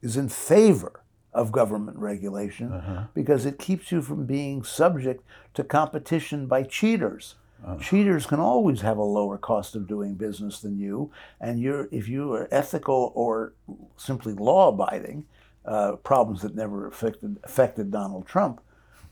is 0.00 0.16
in 0.16 0.28
favor 0.28 1.02
of 1.32 1.50
government 1.50 1.96
regulation 1.96 3.08
because 3.14 3.46
it 3.46 3.58
keeps 3.58 3.90
you 3.90 4.02
from 4.02 4.26
being 4.26 4.62
subject 4.62 5.24
to 5.54 5.64
competition 5.64 6.46
by 6.46 6.62
cheaters. 6.62 7.36
Cheaters 7.80 8.26
can 8.26 8.40
always 8.40 8.80
have 8.80 8.98
a 8.98 9.04
lower 9.04 9.38
cost 9.38 9.76
of 9.76 9.86
doing 9.86 10.14
business 10.14 10.60
than 10.60 10.78
you, 10.78 11.12
and 11.40 11.60
you're 11.60 11.88
if 11.92 12.08
you 12.08 12.32
are 12.32 12.48
ethical 12.50 13.12
or 13.14 13.52
simply 13.96 14.34
law-abiding, 14.34 15.24
uh, 15.64 15.92
problems 16.02 16.42
that 16.42 16.56
never 16.56 16.88
affected 16.88 17.38
affected 17.44 17.92
Donald 17.92 18.26
Trump, 18.26 18.60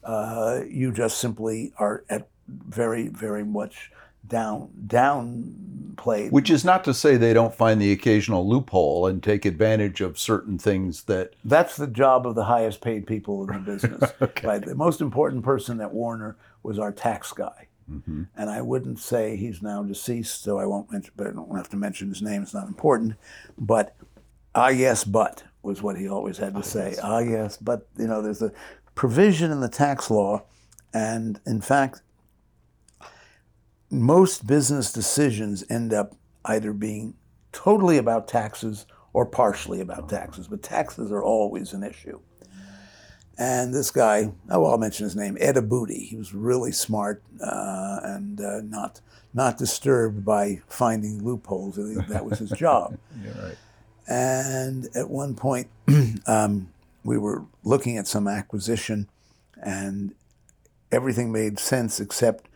uh, 0.02 0.62
you 0.68 0.90
just 0.90 1.18
simply 1.18 1.72
are 1.78 2.04
at 2.10 2.28
very 2.49 3.06
very 3.06 3.44
much 3.44 3.92
down 4.27 4.71
downplayed. 4.87 6.31
Which 6.31 6.50
is 6.50 6.65
not 6.65 6.85
to 6.85 6.95
say 6.95 7.17
they 7.17 7.33
don't 7.33 7.55
find 7.55 7.81
the 7.81 7.93
occasional 7.93 8.49
loophole 8.49 9.07
and 9.07 9.23
take 9.23 9.45
advantage 9.45 10.00
of 10.00 10.19
certain 10.19 10.59
things 10.59 11.05
that. 11.05 11.35
That's 11.45 11.77
the 11.77 11.87
job 11.87 12.27
of 12.27 12.35
the 12.35 12.45
highest 12.45 12.81
paid 12.81 13.07
people 13.07 13.49
in 13.49 13.53
the 13.53 13.59
business. 13.73 14.12
okay. 14.23 14.47
Right? 14.47 14.65
The 14.65 14.75
most 14.75 15.00
important 15.00 15.45
person 15.45 15.81
at 15.81 15.93
Warner 15.93 16.37
was 16.62 16.79
our 16.79 16.93
tax 16.93 17.33
guy. 17.33 17.69
And 18.37 18.49
I 18.49 18.62
wouldn't 18.62 19.00
say 19.00 19.35
he's 19.35 19.62
now 19.62 19.83
deceased, 19.83 20.45
so 20.45 20.61
I 20.61 20.65
won't 20.65 20.93
mention, 20.93 21.12
but 21.17 21.27
I 21.27 21.31
don't 21.33 21.57
have 21.57 21.69
to 21.71 21.77
mention 21.77 22.09
his 22.09 22.23
name, 22.23 22.43
it's 22.43 22.55
not 22.55 22.69
important. 22.69 23.15
But, 23.59 23.97
ah, 24.55 24.69
yes, 24.69 25.03
but 25.03 25.43
was 25.62 25.83
what 25.83 25.99
he 25.99 26.09
always 26.09 26.39
had 26.39 26.55
to 26.55 26.62
say. 26.62 26.95
Ah, 27.03 27.19
yes, 27.19 27.57
but, 27.57 27.89
you 27.99 28.07
know, 28.07 28.23
there's 28.23 28.43
a 28.43 28.53
provision 28.95 29.50
in 29.50 29.59
the 29.59 29.69
tax 29.69 30.09
law, 30.09 30.45
and 30.95 31.41
in 31.47 31.61
fact, 31.61 32.03
most 33.90 34.47
business 34.47 34.92
decisions 34.92 35.64
end 35.68 35.92
up 35.92 36.14
either 36.44 36.73
being 36.73 37.14
totally 37.52 37.99
about 37.99 38.28
taxes 38.28 38.87
or 39.12 39.26
partially 39.26 39.80
about 39.80 40.09
taxes, 40.09 40.47
but 40.47 40.62
taxes 40.62 41.11
are 41.11 41.23
always 41.23 41.73
an 41.73 41.82
issue. 41.82 42.20
And 43.37 43.73
this 43.73 43.90
guy, 43.90 44.32
oh, 44.50 44.66
I'll 44.66 44.78
mention 44.78 45.04
his 45.04 45.16
name, 45.16 45.37
Ed 45.40 45.56
Aboodi. 45.56 46.09
He 46.09 46.16
was 46.16 46.35
really 46.35 46.73
smart 46.73 47.23
uh, 47.42 48.00
and 48.02 48.40
uh, 48.40 48.61
not 48.61 49.00
not 49.32 49.56
disturbed 49.56 50.25
by 50.25 50.61
finding 50.68 51.25
loopholes. 51.25 51.76
That 52.09 52.25
was 52.25 52.38
his 52.38 52.50
job. 52.50 52.99
Right. 53.42 53.56
And 54.09 54.88
at 54.97 55.09
one 55.09 55.37
point, 55.37 55.68
um, 56.26 56.68
we 57.04 57.16
were 57.16 57.44
looking 57.62 57.97
at 57.97 58.09
some 58.09 58.26
acquisition, 58.26 59.09
and 59.62 60.14
everything 60.90 61.30
made 61.30 61.61
sense 61.61 62.00
except 62.00 62.50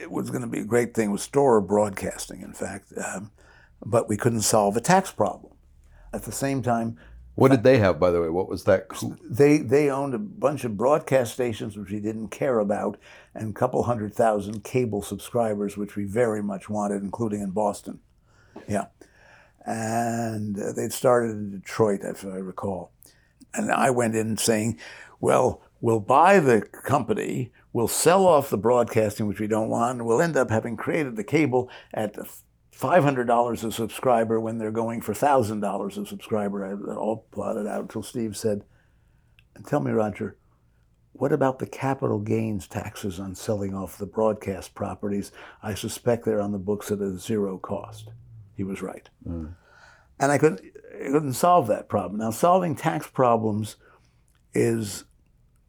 it 0.00 0.10
was 0.10 0.30
going 0.30 0.42
to 0.42 0.48
be 0.48 0.60
a 0.60 0.64
great 0.64 0.94
thing 0.94 1.10
with 1.10 1.20
Storer 1.20 1.60
Broadcasting, 1.60 2.42
in 2.42 2.52
fact, 2.52 2.92
um, 3.02 3.30
but 3.84 4.08
we 4.08 4.16
couldn't 4.16 4.42
solve 4.42 4.76
a 4.76 4.80
tax 4.80 5.10
problem. 5.12 5.52
At 6.12 6.22
the 6.22 6.32
same 6.32 6.62
time, 6.62 6.98
What 7.34 7.50
did 7.50 7.62
they 7.62 7.78
have, 7.78 8.00
by 8.00 8.10
the 8.10 8.22
way? 8.22 8.30
What 8.30 8.48
was 8.48 8.64
that? 8.64 8.86
they 9.22 9.58
they 9.58 9.90
owned 9.90 10.14
a 10.14 10.18
bunch 10.18 10.64
of 10.64 10.76
broadcast 10.78 11.32
stations 11.34 11.76
which 11.76 11.90
we 11.90 12.00
didn't 12.00 12.28
care 12.28 12.58
about, 12.58 12.98
and 13.34 13.50
a 13.50 13.52
couple 13.58 13.82
hundred 13.82 14.14
thousand 14.14 14.64
cable 14.64 15.02
subscribers 15.02 15.76
which 15.76 15.96
we 15.96 16.04
very 16.04 16.42
much 16.42 16.70
wanted, 16.70 17.02
including 17.02 17.42
in 17.42 17.50
Boston. 17.50 18.00
Yeah, 18.66 18.86
and 19.66 20.58
uh, 20.58 20.72
they'd 20.72 20.92
started 20.92 21.32
in 21.32 21.50
Detroit, 21.50 22.00
if 22.04 22.24
I 22.24 22.36
recall, 22.38 22.92
and 23.52 23.70
I 23.70 23.90
went 23.90 24.14
in 24.14 24.36
saying, 24.38 24.78
"Well, 25.20 25.60
we'll 25.82 26.00
buy 26.00 26.40
the 26.40 26.62
company." 26.62 27.52
We'll 27.76 27.88
sell 27.88 28.26
off 28.26 28.48
the 28.48 28.56
broadcasting, 28.56 29.26
which 29.26 29.38
we 29.38 29.46
don't 29.46 29.68
want, 29.68 29.98
and 29.98 30.06
we'll 30.06 30.22
end 30.22 30.34
up 30.34 30.48
having 30.48 30.78
created 30.78 31.14
the 31.14 31.22
cable 31.22 31.68
at 31.92 32.16
$500 32.74 33.64
a 33.64 33.70
subscriber 33.70 34.40
when 34.40 34.56
they're 34.56 34.70
going 34.70 35.02
for 35.02 35.12
$1,000 35.12 36.02
a 36.02 36.06
subscriber. 36.06 36.64
I 36.64 36.70
had 36.70 36.78
it 36.78 36.96
all 36.96 37.26
plotted 37.32 37.66
out 37.66 37.82
until 37.82 38.02
Steve 38.02 38.34
said, 38.34 38.64
tell 39.66 39.80
me, 39.80 39.90
Roger, 39.90 40.38
what 41.12 41.32
about 41.32 41.58
the 41.58 41.66
capital 41.66 42.18
gains 42.18 42.66
taxes 42.66 43.20
on 43.20 43.34
selling 43.34 43.74
off 43.74 43.98
the 43.98 44.06
broadcast 44.06 44.74
properties? 44.74 45.30
I 45.62 45.74
suspect 45.74 46.24
they're 46.24 46.40
on 46.40 46.52
the 46.52 46.58
books 46.58 46.90
at 46.90 47.02
a 47.02 47.18
zero 47.18 47.58
cost. 47.58 48.08
He 48.56 48.64
was 48.64 48.80
right. 48.80 49.06
Mm. 49.28 49.54
And 50.18 50.32
I 50.32 50.38
couldn't, 50.38 50.62
I 50.94 51.10
couldn't 51.10 51.34
solve 51.34 51.66
that 51.66 51.90
problem. 51.90 52.20
Now, 52.20 52.30
solving 52.30 52.74
tax 52.74 53.06
problems 53.06 53.76
is 54.54 55.04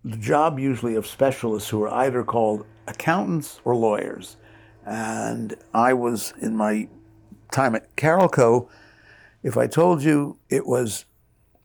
the 0.10 0.18
job 0.18 0.58
usually 0.60 0.96
of 0.96 1.06
specialists 1.06 1.70
who 1.70 1.84
are 1.84 1.94
either 1.94 2.24
called 2.24 2.66
accountants 2.88 3.60
or 3.66 3.76
lawyers. 3.76 4.38
And 4.86 5.56
I 5.74 5.94
was 5.94 6.34
in 6.42 6.56
my 6.56 6.88
time 7.52 7.76
at 7.76 7.96
Carolco, 7.96 8.70
if 9.44 9.58
I 9.58 9.68
told 9.68 10.04
you 10.04 10.40
it 10.50 10.66
was, 10.66 11.06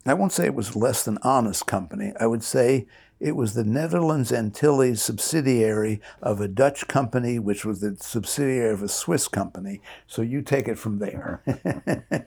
I 0.04 0.14
won't 0.14 0.32
say 0.32 0.46
it 0.46 0.54
was 0.54 0.74
less 0.74 1.04
than 1.04 1.18
honest 1.22 1.66
company, 1.66 2.12
I 2.18 2.26
would 2.26 2.42
say 2.42 2.86
it 3.20 3.36
was 3.36 3.54
the 3.54 3.62
Netherlands 3.62 4.32
Antilles 4.32 5.00
subsidiary 5.00 6.00
of 6.20 6.40
a 6.40 6.48
Dutch 6.48 6.88
company, 6.88 7.38
which 7.38 7.64
was 7.64 7.80
the 7.80 7.96
subsidiary 8.00 8.72
of 8.72 8.82
a 8.82 8.88
Swiss 8.88 9.28
company. 9.28 9.80
So 10.08 10.22
you 10.22 10.42
take 10.42 10.66
it 10.66 10.76
from 10.76 10.98
there. 10.98 11.40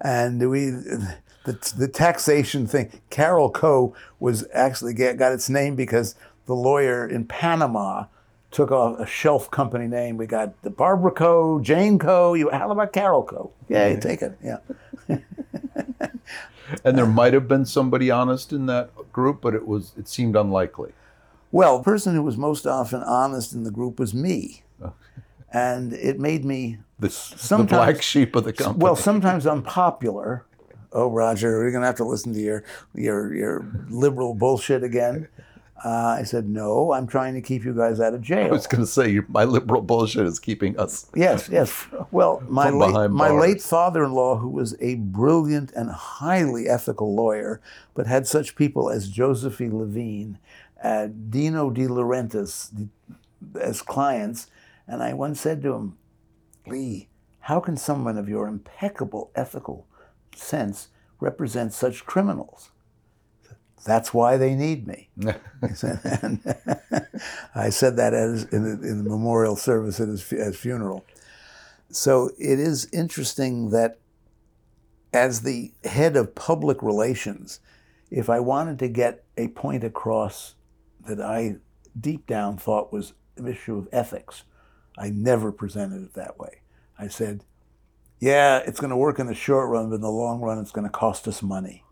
and 0.00 0.50
we, 0.50 0.72
the, 1.44 1.74
the 1.76 1.88
taxation 1.88 2.66
thing, 2.66 2.90
Carol 3.10 3.50
Co. 3.50 3.94
was 4.20 4.46
actually 4.52 4.94
get, 4.94 5.16
got 5.16 5.32
its 5.32 5.48
name 5.48 5.76
because 5.76 6.14
the 6.46 6.54
lawyer 6.54 7.06
in 7.06 7.26
Panama 7.26 8.06
took 8.50 8.70
off 8.70 8.98
a 9.00 9.06
shelf 9.06 9.50
company 9.50 9.86
name. 9.86 10.16
We 10.16 10.26
got 10.26 10.60
the 10.62 10.70
Barbara 10.70 11.10
Co., 11.10 11.60
Jane 11.60 11.98
Co. 11.98 12.34
You, 12.34 12.50
how 12.50 12.70
about 12.70 12.92
Carol 12.92 13.22
Co.? 13.24 13.50
Yeah, 13.68 13.88
you 13.88 14.00
take 14.00 14.22
it. 14.22 14.38
Yeah. 14.42 14.58
And 16.84 16.96
there 16.96 17.06
might 17.06 17.34
have 17.34 17.46
been 17.46 17.66
somebody 17.66 18.10
honest 18.10 18.52
in 18.52 18.66
that 18.66 18.90
group, 19.12 19.40
but 19.40 19.54
it 19.54 19.66
was 19.66 19.92
it 19.98 20.08
seemed 20.08 20.36
unlikely. 20.36 20.92
Well, 21.52 21.78
the 21.78 21.84
person 21.84 22.14
who 22.14 22.22
was 22.22 22.36
most 22.36 22.66
often 22.66 23.02
honest 23.02 23.52
in 23.52 23.64
the 23.64 23.70
group 23.70 24.00
was 24.00 24.14
me. 24.14 24.62
Oh. 24.82 24.94
And 25.52 25.92
it 25.92 26.18
made 26.18 26.44
me 26.44 26.78
The, 26.98 27.08
the 27.08 27.64
black 27.64 28.02
sheep 28.02 28.34
of 28.34 28.44
the 28.44 28.52
company. 28.52 28.82
Well, 28.82 28.96
sometimes 28.96 29.46
unpopular. 29.46 30.46
Oh, 30.94 31.10
Roger, 31.10 31.58
we're 31.58 31.72
going 31.72 31.82
to 31.82 31.86
have 31.86 31.96
to 31.96 32.04
listen 32.04 32.32
to 32.34 32.40
your 32.40 32.64
your 32.94 33.34
your 33.34 33.66
liberal 33.90 34.34
bullshit 34.34 34.84
again. 34.84 35.28
Uh, 35.84 36.16
I 36.18 36.22
said, 36.22 36.48
no, 36.48 36.92
I'm 36.92 37.06
trying 37.06 37.34
to 37.34 37.42
keep 37.42 37.62
you 37.62 37.74
guys 37.74 38.00
out 38.00 38.14
of 38.14 38.22
jail. 38.22 38.46
I 38.50 38.52
was 38.52 38.66
going 38.66 38.82
to 38.82 38.86
say 38.86 39.20
my 39.28 39.44
liberal 39.44 39.82
bullshit 39.82 40.24
is 40.24 40.38
keeping 40.38 40.78
us. 40.78 41.10
Yes, 41.14 41.48
yes. 41.52 41.86
Well, 42.10 42.42
my 42.48 42.70
late, 42.70 43.10
my 43.10 43.30
late 43.30 43.60
father-in-law, 43.60 44.38
who 44.38 44.48
was 44.48 44.76
a 44.80 44.94
brilliant 44.94 45.72
and 45.72 45.90
highly 45.90 46.68
ethical 46.68 47.14
lawyer, 47.14 47.60
but 47.92 48.06
had 48.06 48.26
such 48.26 48.56
people 48.56 48.88
as 48.88 49.10
Josephine 49.10 49.78
Levine, 49.78 50.38
uh, 50.82 51.08
Dino 51.28 51.68
De 51.70 51.86
Laurentiis 51.86 52.88
as 53.60 53.82
clients, 53.82 54.46
and 54.88 55.02
I 55.02 55.12
once 55.12 55.40
said 55.40 55.60
to 55.62 55.74
him, 55.74 55.98
Lee, 56.66 57.08
how 57.40 57.60
can 57.60 57.76
someone 57.76 58.16
of 58.16 58.28
your 58.28 58.46
impeccable 58.46 59.30
ethical 59.34 59.86
sense 60.38 60.88
represent 61.20 61.72
such 61.72 62.04
criminals? 62.06 62.70
That's 63.84 64.14
why 64.14 64.36
they 64.38 64.54
need 64.54 64.86
me. 64.86 65.10
He 65.18 65.74
said- 65.74 66.00
and 66.22 66.56
I 67.54 67.68
said 67.70 67.96
that 67.96 68.14
as 68.14 68.44
in 68.44 68.62
the, 68.62 68.88
in 68.88 69.04
the 69.04 69.10
memorial 69.10 69.56
service 69.56 70.00
at 70.00 70.08
his, 70.08 70.28
his 70.28 70.56
funeral. 70.56 71.04
So 71.90 72.30
it 72.38 72.58
is 72.58 72.88
interesting 72.92 73.70
that 73.70 73.98
as 75.12 75.42
the 75.42 75.72
head 75.84 76.16
of 76.16 76.34
public 76.34 76.82
relations, 76.82 77.60
if 78.10 78.28
I 78.28 78.40
wanted 78.40 78.78
to 78.80 78.88
get 78.88 79.24
a 79.36 79.48
point 79.48 79.84
across 79.84 80.54
that 81.06 81.20
I 81.20 81.56
deep 81.98 82.26
down 82.26 82.56
thought 82.56 82.92
was 82.92 83.12
an 83.36 83.46
issue 83.46 83.76
of 83.76 83.88
ethics, 83.92 84.44
I 84.96 85.10
never 85.10 85.52
presented 85.52 86.02
it 86.02 86.14
that 86.14 86.38
way. 86.38 86.62
I 86.98 87.08
said, 87.08 87.44
yeah, 88.24 88.58
it's 88.66 88.80
going 88.80 88.90
to 88.90 88.96
work 88.96 89.18
in 89.18 89.26
the 89.26 89.34
short 89.34 89.68
run, 89.68 89.90
but 89.90 89.96
in 89.96 90.00
the 90.00 90.10
long 90.10 90.40
run, 90.40 90.58
it's 90.58 90.70
going 90.70 90.86
to 90.86 90.90
cost 90.90 91.28
us 91.28 91.42
money. 91.42 91.84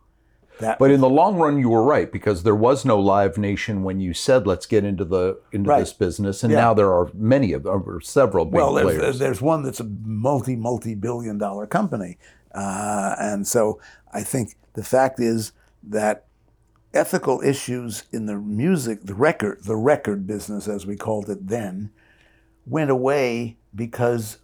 That 0.61 0.79
But 0.79 0.91
in 0.91 1.01
the 1.01 1.09
long 1.11 1.37
run, 1.37 1.59
you 1.59 1.69
were 1.69 1.83
right 1.83 2.11
because 2.11 2.43
there 2.43 2.55
was 2.55 2.85
no 2.87 2.99
Live 2.99 3.37
Nation 3.37 3.83
when 3.83 4.01
you 4.01 4.15
said 4.15 4.47
let's 4.47 4.65
get 4.65 4.83
into 4.85 5.05
the 5.05 5.39
into 5.53 5.69
Right. 5.69 5.81
this 5.81 5.93
business, 5.93 6.43
and 6.43 6.53
Yeah. 6.53 6.61
now 6.61 6.75
there 6.75 6.91
are 6.93 7.11
many 7.15 7.53
of 7.53 7.67
or 7.67 8.01
several 8.01 8.47
big 8.47 8.55
well, 8.55 8.71
players. 8.71 8.99
there's, 9.01 9.19
there's 9.19 9.43
one 9.43 9.63
that's 9.63 9.81
a 9.81 9.85
multi 10.05 10.57
multi 10.57 10.95
billion 10.95 11.37
dollar 11.37 11.67
company, 11.67 12.17
uh, 12.55 13.15
and 13.19 13.47
so 13.47 13.79
I 14.13 14.23
think 14.23 14.57
the 14.73 14.85
fact 14.85 15.21
is 15.21 15.53
that 15.83 16.25
ethical 16.95 17.41
issues 17.43 18.05
in 18.11 18.27
the 18.27 18.37
music, 18.37 19.01
the 19.05 19.15
record, 19.15 19.65
the 19.65 19.77
record 19.77 20.27
business 20.27 20.69
as 20.69 20.87
we 20.87 20.97
called 20.97 21.29
it 21.29 21.49
then, 21.49 21.91
went 22.67 22.91
away 22.91 23.57
because 23.75 24.39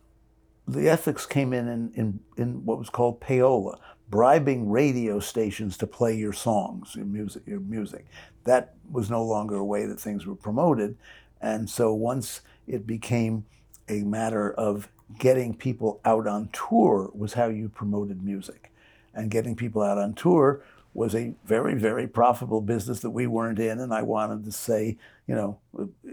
the 0.68 0.88
ethics 0.88 1.24
came 1.26 1.52
in 1.52 1.66
in, 1.66 1.92
in, 1.94 2.20
in 2.36 2.64
what 2.64 2.78
was 2.78 2.90
called 2.90 3.20
payola, 3.20 3.78
bribing 4.10 4.70
radio 4.70 5.18
stations 5.18 5.76
to 5.78 5.86
play 5.86 6.14
your 6.14 6.32
songs, 6.32 6.94
your 6.94 7.06
music, 7.06 7.42
your 7.46 7.60
music. 7.60 8.06
That 8.44 8.74
was 8.90 9.10
no 9.10 9.24
longer 9.24 9.56
a 9.56 9.64
way 9.64 9.86
that 9.86 9.98
things 9.98 10.26
were 10.26 10.34
promoted, 10.34 10.96
and 11.40 11.68
so 11.68 11.94
once 11.94 12.42
it 12.66 12.86
became 12.86 13.46
a 13.88 14.02
matter 14.02 14.52
of 14.52 14.88
getting 15.18 15.54
people 15.54 16.00
out 16.04 16.26
on 16.26 16.50
tour 16.52 17.10
was 17.14 17.32
how 17.32 17.46
you 17.48 17.70
promoted 17.70 18.22
music, 18.22 18.70
and 19.14 19.30
getting 19.30 19.56
people 19.56 19.82
out 19.82 19.98
on 19.98 20.14
tour 20.14 20.62
was 20.94 21.14
a 21.14 21.34
very 21.44 21.74
very 21.74 22.06
profitable 22.06 22.60
business 22.60 23.00
that 23.00 23.10
we 23.10 23.26
weren't 23.26 23.58
in, 23.58 23.78
and 23.78 23.92
I 23.92 24.02
wanted 24.02 24.44
to 24.44 24.52
say, 24.52 24.96
you 25.26 25.34
know, 25.34 25.58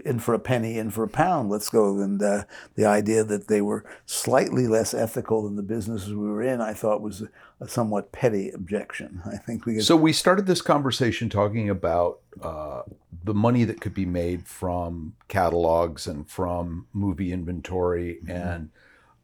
in 0.04 0.18
for 0.18 0.34
a 0.34 0.38
penny, 0.38 0.78
in 0.78 0.90
for 0.90 1.02
a 1.02 1.08
pound. 1.08 1.48
Let's 1.48 1.70
go. 1.70 1.98
And 2.00 2.22
uh, 2.22 2.44
the 2.74 2.84
idea 2.84 3.24
that 3.24 3.48
they 3.48 3.60
were 3.60 3.84
slightly 4.04 4.66
less 4.66 4.92
ethical 4.92 5.42
than 5.42 5.56
the 5.56 5.62
businesses 5.62 6.10
we 6.10 6.28
were 6.28 6.42
in, 6.42 6.60
I 6.60 6.74
thought 6.74 7.00
was 7.00 7.22
a, 7.22 7.28
a 7.60 7.68
somewhat 7.68 8.12
petty 8.12 8.50
objection. 8.50 9.22
I 9.26 9.36
think 9.36 9.64
we 9.66 9.80
So 9.80 9.96
we 9.96 10.12
started 10.12 10.46
this 10.46 10.62
conversation 10.62 11.30
talking 11.30 11.70
about 11.70 12.20
uh, 12.42 12.82
the 13.24 13.34
money 13.34 13.64
that 13.64 13.80
could 13.80 13.94
be 13.94 14.06
made 14.06 14.46
from 14.46 15.14
catalogs 15.28 16.06
and 16.06 16.28
from 16.28 16.86
movie 16.92 17.32
inventory, 17.32 18.18
and 18.28 18.70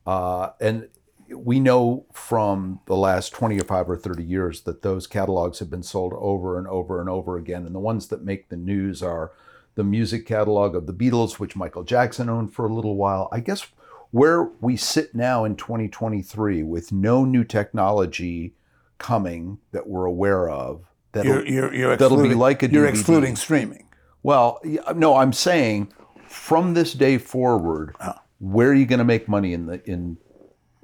uh, 0.07 0.51
and 0.61 0.89
we 1.35 1.61
know 1.61 2.07
from 2.13 2.81
the 2.87 2.97
last 2.97 3.33
25 3.33 3.91
or 3.91 3.97
30 3.97 4.25
years 4.25 4.63
that 4.63 4.83
those 4.83 5.07
catalogs 5.07 5.59
have 5.59 5.71
been 5.71 5.83
sold 5.83 6.13
over 6.17 6.59
and 6.59 6.67
over 6.67 7.01
and 7.01 7.09
over 7.09 7.37
again, 7.37 7.67
and 7.67 7.75
the 7.75 7.81
ones 7.81 8.09
that 8.09 8.25
make 8.25 8.49
the 8.49 8.57
news 8.57 9.03
are 9.03 9.33
the 9.75 9.85
music 9.85 10.27
catalog 10.27 10.75
of 10.75 10.87
the 10.87 10.93
Beatles, 10.93 11.39
which 11.39 11.57
Michael 11.57 11.85
Jackson 11.85 12.29
owned 12.29 12.53
for 12.53 12.67
a 12.67 12.75
little 12.75 12.97
while. 12.97 13.29
I 13.33 13.41
guess 13.41 13.67
where 14.13 14.45
we 14.61 14.77
sit 14.77 15.15
now 15.15 15.45
in 15.45 15.57
2023 15.57 16.63
with 16.63 16.93
no 16.93 17.25
new 17.25 17.43
technology 17.43 18.55
coming 18.99 19.59
that 19.73 19.89
we're 19.89 20.05
aware 20.05 20.49
of 20.49 20.85
that 21.13 21.25
you're, 21.25 21.75
you're, 21.75 21.97
that'll 21.97 22.23
be 22.23 22.35
like 22.35 22.63
a 22.63 22.69
DVD. 22.69 22.73
you're 22.73 22.87
excluding 22.87 23.35
streaming. 23.35 23.89
well 24.23 24.61
no 24.95 25.17
i'm 25.17 25.33
saying 25.33 25.93
from 26.27 26.75
this 26.75 26.93
day 26.93 27.19
forward 27.19 27.97
uh. 27.99 28.13
where 28.39 28.69
are 28.69 28.75
you 28.75 28.87
going 28.87 29.01
to 29.01 29.05
make 29.05 29.29
money 29.29 29.55
in 29.55 29.67
the 29.67 29.83
in 29.91 30.17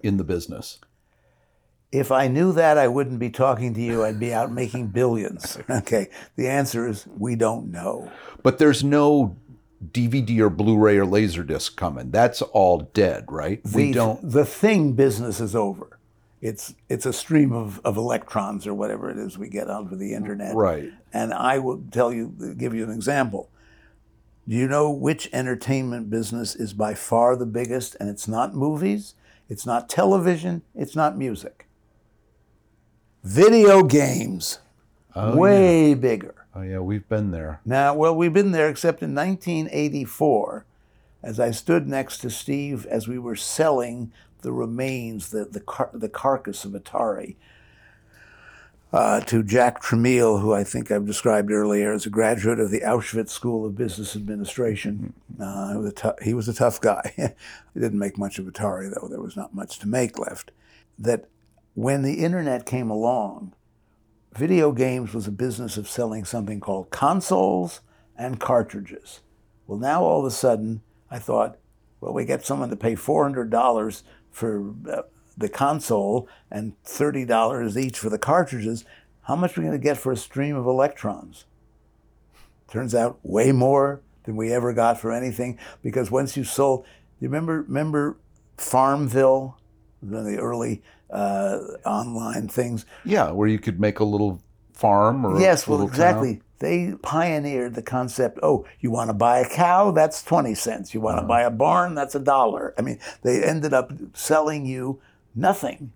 in 0.02 0.17
the 0.17 0.25
business 0.25 0.78
If 1.90 2.12
I 2.12 2.28
knew 2.28 2.52
that, 2.52 2.76
I 2.76 2.87
wouldn't 2.88 3.19
be 3.19 3.31
talking 3.31 3.73
to 3.75 3.81
you. 3.81 4.05
I'd 4.05 4.21
be 4.21 4.35
out 4.35 4.52
making 4.52 4.88
billions. 5.00 5.59
Okay. 5.71 6.09
The 6.37 6.49
answer 6.49 6.87
is 6.87 7.07
we 7.16 7.35
don't 7.37 7.70
know. 7.70 8.11
but 8.42 8.59
there's 8.59 8.83
no 8.85 9.37
dvd 9.92 10.40
or 10.40 10.51
blu-ray 10.51 10.99
or 10.99 11.07
laserdisc 11.07 11.77
coming 11.77 12.11
that's 12.11 12.42
all 12.42 12.79
dead 12.94 13.25
right 13.31 13.61
we 13.73 13.92
don't 13.92 14.18
The 14.29 14.44
thing 14.44 14.94
business 14.94 15.38
is 15.38 15.55
over. 15.55 15.87
It's 16.40 16.75
it's 16.88 17.07
a 17.07 17.12
stream 17.12 17.53
of, 17.53 17.81
of 17.85 17.96
electrons 17.96 18.66
or 18.66 18.75
whatever 18.75 19.09
it 19.09 19.18
is 19.18 19.38
we 19.38 19.49
get 19.49 19.70
onto 19.70 19.94
the 19.96 20.14
internet. 20.14 20.55
right 20.57 20.92
And 21.12 21.33
I 21.33 21.59
will 21.61 21.81
tell 21.92 22.12
you, 22.12 22.55
give 22.59 22.75
you 22.75 22.85
an 22.85 22.90
example. 22.92 23.51
Do 24.49 24.57
you 24.57 24.66
know 24.66 24.90
which 24.90 25.29
entertainment 25.33 26.11
business 26.11 26.55
is 26.57 26.73
by 26.73 26.94
far 26.94 27.37
the 27.37 27.46
biggest? 27.46 27.96
And 28.01 28.09
it's 28.09 28.27
not 28.27 28.55
movies, 28.55 29.14
it's 29.49 29.67
not 29.67 29.89
television, 29.89 30.63
it's 30.75 30.95
not 30.97 31.17
music. 31.17 31.67
Video 33.25 33.83
games, 33.83 34.59
oh, 35.15 35.37
way 35.37 35.95
bigger. 35.95 36.35
oh 36.55 36.63
yeah 36.63 36.79
we've 36.79 37.09
been 37.09 37.31
there 37.31 37.61
Now, 37.65 37.95
well, 37.95 38.15
we've 38.15 38.33
been 38.33 38.53
there 38.53 38.69
except 38.69 39.03
in 39.03 39.15
1984, 39.15 40.65
as 41.23 41.41
I 41.41 41.51
stood 41.51 41.89
next 41.89 42.19
to 42.19 42.31
Steve 42.31 42.87
as 42.87 43.09
we 43.09 43.19
were 43.19 43.37
selling 43.37 44.13
the 44.43 44.53
remains, 44.53 45.31
the, 45.31 45.45
the, 45.45 45.61
car- 45.61 45.91
the 45.93 46.09
carcass 46.09 46.65
of 46.65 46.73
Atari, 46.73 47.35
uh, 48.92 49.20
to 49.20 49.42
Jack 49.42 49.83
Tramiel, 49.83 50.40
who 50.40 50.55
I 50.55 50.64
think 50.64 50.90
I've 50.90 51.07
described 51.07 51.51
earlier 51.51 51.92
as 51.92 52.07
a 52.07 52.11
graduate 52.11 52.59
of 52.59 52.70
the 52.70 52.81
Auschwitz 52.81 53.31
School 53.31 53.66
of 53.66 53.77
Business 53.77 54.16
Administration. 54.16 55.12
Uh, 55.38 55.72
he, 55.72 55.79
was 55.79 55.92
a 55.92 56.14
he 56.22 56.35
was 56.35 56.48
a 56.48 56.55
tough 56.55 56.81
guy. 56.81 57.12
he 57.16 57.81
didn't 57.81 57.98
make 57.98 58.16
much 58.16 58.38
of 58.38 58.46
Atari, 58.46 58.92
though. 58.92 59.09
There 59.09 59.20
was 59.20 59.37
not 59.37 59.55
much 59.55 59.79
to 59.81 59.88
make 59.88 60.18
left. 60.18 60.53
That 60.98 61.29
when 61.74 62.03
the 62.03 62.24
internet 62.24 62.66
came 62.66 62.90
along, 62.90 63.53
video 64.35 64.72
games 64.72 65.12
was 65.12 65.27
a 65.27 65.33
business 65.33 65.77
of 65.77 65.88
selling 65.88 66.24
something 66.24 66.61
called 66.61 66.90
consoles 66.90 67.83
and 68.16 68.40
cartridges. 68.40 69.20
Well, 69.66 69.79
now 69.79 70.03
all 70.03 70.20
of 70.20 70.27
a 70.27 70.31
sudden, 70.31 70.81
I 71.11 71.18
thought, 71.18 71.59
well, 72.01 72.12
we 72.12 72.24
get 72.24 72.44
someone 72.44 72.70
to 72.70 72.77
pay 72.77 72.94
$400 72.94 74.03
for 74.31 74.74
uh, 74.90 75.03
the 75.38 75.48
console 75.48 76.29
and 76.51 76.74
$30 76.85 77.77
each 77.77 77.98
for 77.98 78.11
the 78.11 78.18
cartridges. 78.18 78.85
How 79.22 79.37
much 79.37 79.57
are 79.57 79.61
we 79.61 79.66
going 79.68 79.79
to 79.79 79.83
get 79.83 79.96
for 79.96 80.12
a 80.12 80.16
stream 80.16 80.57
of 80.57 80.66
electrons? 80.66 81.44
Turns 82.70 82.94
out 82.94 83.18
way 83.22 83.53
more 83.53 84.01
than 84.24 84.37
we 84.37 84.53
ever 84.53 84.72
got 84.74 85.01
for 85.01 85.12
anything 85.12 85.59
because 85.83 86.11
once 86.11 86.37
you 86.37 86.44
sold, 86.44 86.85
you 87.20 87.29
remember, 87.29 87.62
remember 87.62 88.16
Farmville, 88.57 89.57
the 90.03 90.22
the 90.22 90.38
early 90.38 90.83
uh, 91.11 91.59
online 91.87 92.48
things? 92.48 92.85
yeah 93.05 93.31
where 93.31 93.48
you 93.48 93.59
could 93.59 93.81
make 93.81 93.98
a 94.01 94.05
little 94.05 94.42
farm 94.74 95.24
or 95.24 95.37
a 95.37 95.40
Yes, 95.40 95.66
well, 95.66 95.83
exactly. 95.87 96.35
town. 96.35 96.42
They 96.61 96.92
pioneered 97.03 97.74
the 97.77 97.83
concept. 97.83 98.40
Oh, 98.42 98.66
you 98.81 98.90
want 98.90 99.11
to 99.11 99.14
buy 99.14 99.38
a 99.38 99.48
cow? 99.48 99.92
That's 99.92 100.22
twenty 100.22 100.55
cents. 100.55 100.92
You 100.92 101.01
want 101.01 101.14
Uh-huh. 101.18 101.22
to 101.22 101.29
buy 101.29 101.42
a 101.42 101.51
barn? 101.51 101.94
That's 101.94 102.14
a 102.16 102.20
dollar. 102.20 102.74
I 102.77 102.83
mean, 102.83 102.98
they 103.22 103.42
ended 103.44 103.72
up 103.72 103.92
selling 104.14 104.66
you 104.66 105.01
nothing. 105.38 105.92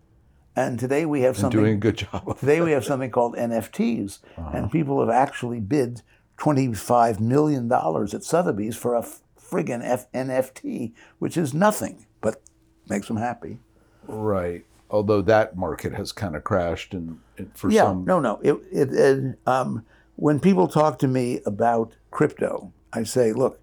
And 0.55 0.79
today 0.79 1.07
we 1.07 1.23
have 1.23 1.37
something. 1.37 1.59
doing 1.61 1.75
a 1.75 1.79
good 1.79 1.97
job 1.97 2.39
today 2.41 2.61
we 2.61 2.73
have 2.73 2.85
something 2.85 3.11
called 3.11 3.35
NFTs, 3.37 4.19
Uh-huh. 4.37 4.51
and 4.55 4.71
people 4.71 5.01
have 5.01 5.09
actually 5.11 5.61
bid 5.61 6.03
twenty-five 6.37 7.21
million 7.21 7.69
dollars 7.69 8.13
at 8.15 8.23
Sotheby's 8.25 8.77
for 8.77 8.95
a 8.95 9.03
friggin' 9.41 9.83
F- 9.85 10.11
NFT, 10.13 10.93
which 11.19 11.37
is 11.37 11.55
nothing, 11.55 12.07
but 12.21 12.43
makes 12.89 13.09
them 13.09 13.17
happy. 13.19 13.59
right 14.07 14.65
although 14.91 15.23
that 15.23 15.57
market 15.57 15.95
has 15.95 16.13
kind 16.13 16.37
of 16.37 16.45
crashed 16.45 16.93
and, 16.93 17.19
and 17.39 17.51
for 17.57 17.71
yeah, 17.71 17.85
some 17.85 18.05
no, 18.05 18.21
no. 18.21 18.39
It, 18.43 18.53
it, 18.71 18.93
it, 18.93 19.39
um, 19.47 19.87
when 20.17 20.39
people 20.39 20.69
talk 20.69 20.99
to 20.99 21.09
me 21.09 21.41
about 21.47 21.97
crypto, 22.11 22.75
I 22.93 23.05
say, 23.05 23.33
look, 23.33 23.59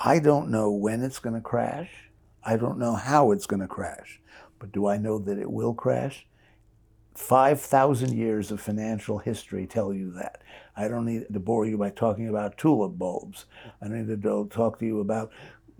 I 0.00 0.18
don't 0.18 0.50
know 0.50 0.72
when 0.72 1.04
it's 1.04 1.20
going 1.20 1.36
to 1.36 1.40
crash. 1.40 1.90
I 2.42 2.56
don't 2.56 2.76
know 2.80 2.96
how 2.96 3.30
it's 3.30 3.46
going 3.46 3.60
to 3.60 3.68
crash. 3.68 4.20
But 4.64 4.72
do 4.72 4.86
I 4.86 4.96
know 4.96 5.18
that 5.18 5.38
it 5.38 5.50
will 5.50 5.74
crash? 5.74 6.26
5,000 7.14 8.16
years 8.16 8.50
of 8.50 8.62
financial 8.62 9.18
history 9.18 9.66
tell 9.66 9.92
you 9.92 10.10
that. 10.12 10.40
I 10.74 10.88
don't 10.88 11.04
need 11.04 11.26
to 11.30 11.38
bore 11.38 11.66
you 11.66 11.76
by 11.76 11.90
talking 11.90 12.30
about 12.30 12.56
tulip 12.56 12.96
bulbs. 12.96 13.44
I 13.82 13.88
don't 13.88 14.08
need 14.08 14.22
to 14.22 14.48
talk 14.50 14.78
to 14.78 14.86
you 14.86 15.00
about 15.00 15.30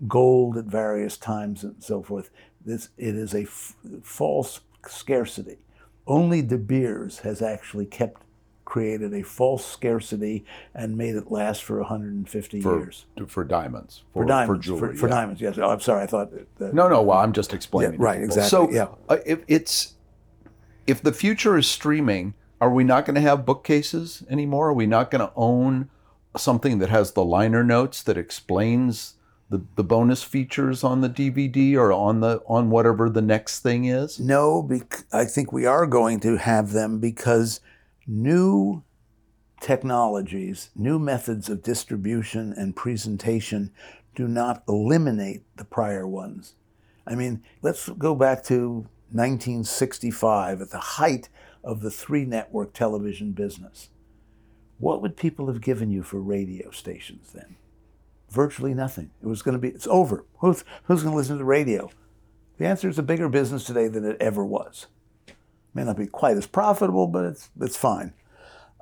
gold 0.07 0.55
at 0.55 0.65
various 0.65 1.17
times 1.17 1.63
and 1.63 1.83
so 1.83 2.03
forth. 2.03 2.29
This, 2.63 2.89
it 2.95 3.15
is 3.15 3.33
a 3.33 3.41
f- 3.41 3.75
false 4.03 4.59
scarcity. 4.87 5.57
Only 6.05 6.43
De 6.43 6.59
Beers 6.59 7.17
has 7.19 7.41
actually 7.41 7.87
kept 7.87 8.21
created 8.65 9.13
a 9.13 9.21
false 9.23 9.65
scarcity 9.65 10.43
and 10.73 10.97
made 10.97 11.15
it 11.15 11.31
last 11.31 11.63
for 11.63 11.77
150 11.79 12.61
for, 12.61 12.79
years. 12.79 13.05
for 13.27 13.43
diamonds 13.43 14.01
for, 14.11 14.23
For 14.23 14.27
diamonds, 14.27 14.65
jewelry 14.65 14.95
for, 14.97 15.07
yeah. 15.07 15.15
diamonds. 15.15 15.39
Yes. 15.41 15.57
Oh, 15.57 15.69
I'm 15.69 15.79
sorry. 15.79 16.03
I 16.03 16.07
thought 16.07 16.31
that, 16.31 16.55
that 16.57 16.73
No, 16.73 16.89
no. 16.89 17.01
Well, 17.01 17.19
I'm 17.19 17.31
just 17.31 17.53
explaining. 17.53 17.99
Yeah, 17.99 18.05
right, 18.05 18.21
exactly, 18.21 18.49
So, 18.49 18.69
yeah. 18.71 18.87
uh, 19.07 19.17
if 19.25 19.43
it's 19.47 19.93
if 20.87 21.01
the 21.01 21.13
future 21.13 21.57
is 21.57 21.67
streaming, 21.67 22.33
are 22.59 22.71
we 22.71 22.83
not 22.83 23.05
going 23.05 23.15
to 23.15 23.21
have 23.21 23.45
bookcases 23.45 24.23
anymore? 24.29 24.69
Are 24.69 24.73
we 24.73 24.85
not 24.87 25.11
going 25.11 25.25
to 25.25 25.33
own 25.35 25.89
something 26.37 26.79
that 26.79 26.89
has 26.89 27.11
the 27.13 27.23
liner 27.23 27.63
notes 27.63 28.03
that 28.03 28.17
explains 28.17 29.13
the, 29.49 29.63
the 29.75 29.83
bonus 29.83 30.23
features 30.23 30.83
on 30.83 31.01
the 31.01 31.09
DVD 31.09 31.75
or 31.75 31.91
on 31.93 32.19
the 32.19 32.41
on 32.47 32.69
whatever 32.71 33.09
the 33.09 33.21
next 33.21 33.59
thing 33.61 33.85
is? 33.85 34.19
No, 34.19 34.63
bec- 34.63 35.05
I 35.13 35.25
think 35.25 35.53
we 35.53 35.65
are 35.67 35.85
going 35.85 36.19
to 36.21 36.37
have 36.37 36.71
them 36.71 36.99
because 36.99 37.59
new 38.07 38.83
technologies, 39.61 40.69
new 40.75 40.99
methods 40.99 41.49
of 41.49 41.63
distribution 41.63 42.53
and 42.53 42.75
presentation 42.75 43.71
do 44.15 44.27
not 44.27 44.63
eliminate 44.67 45.43
the 45.55 45.65
prior 45.65 46.07
ones. 46.07 46.55
I 47.07 47.15
mean, 47.15 47.43
let's 47.61 47.89
go 47.89 48.15
back 48.15 48.43
to 48.45 48.87
1965 49.11 50.61
at 50.61 50.69
the 50.71 50.79
height 50.79 51.29
of 51.63 51.81
the 51.81 51.91
three 51.91 52.25
network 52.25 52.73
television 52.73 53.31
business. 53.31 53.89
What 54.77 55.01
would 55.01 55.15
people 55.15 55.47
have 55.47 55.61
given 55.61 55.89
you 55.89 56.03
for 56.03 56.19
radio 56.19 56.71
stations 56.71 57.31
then? 57.33 57.55
Virtually 58.29 58.73
nothing. 58.73 59.11
It 59.23 59.27
was 59.27 59.41
going 59.41 59.53
to 59.53 59.59
be, 59.59 59.69
it's 59.69 59.87
over. 59.87 60.25
Who's, 60.39 60.63
who's 60.83 61.03
going 61.03 61.13
to 61.13 61.17
listen 61.17 61.35
to 61.35 61.39
the 61.39 61.45
radio? 61.45 61.89
The 62.57 62.65
answer 62.65 62.89
is 62.89 62.99
a 62.99 63.03
bigger 63.03 63.29
business 63.29 63.63
today 63.63 63.87
than 63.87 64.05
it 64.05 64.17
ever 64.19 64.43
was. 64.43 64.87
May 65.75 65.83
not 65.83 65.97
be 65.97 66.07
quite 66.07 66.37
as 66.37 66.47
profitable, 66.47 67.05
but 67.05 67.25
it's, 67.25 67.51
it's 67.61 67.77
fine. 67.77 68.13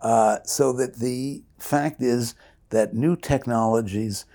Uh, 0.01 0.39
so 0.45 0.71
that 0.73 0.95
the 0.95 1.43
fact 1.57 2.01
is 2.01 2.35
that 2.69 2.93
new 2.93 3.15
technologies 3.15 4.25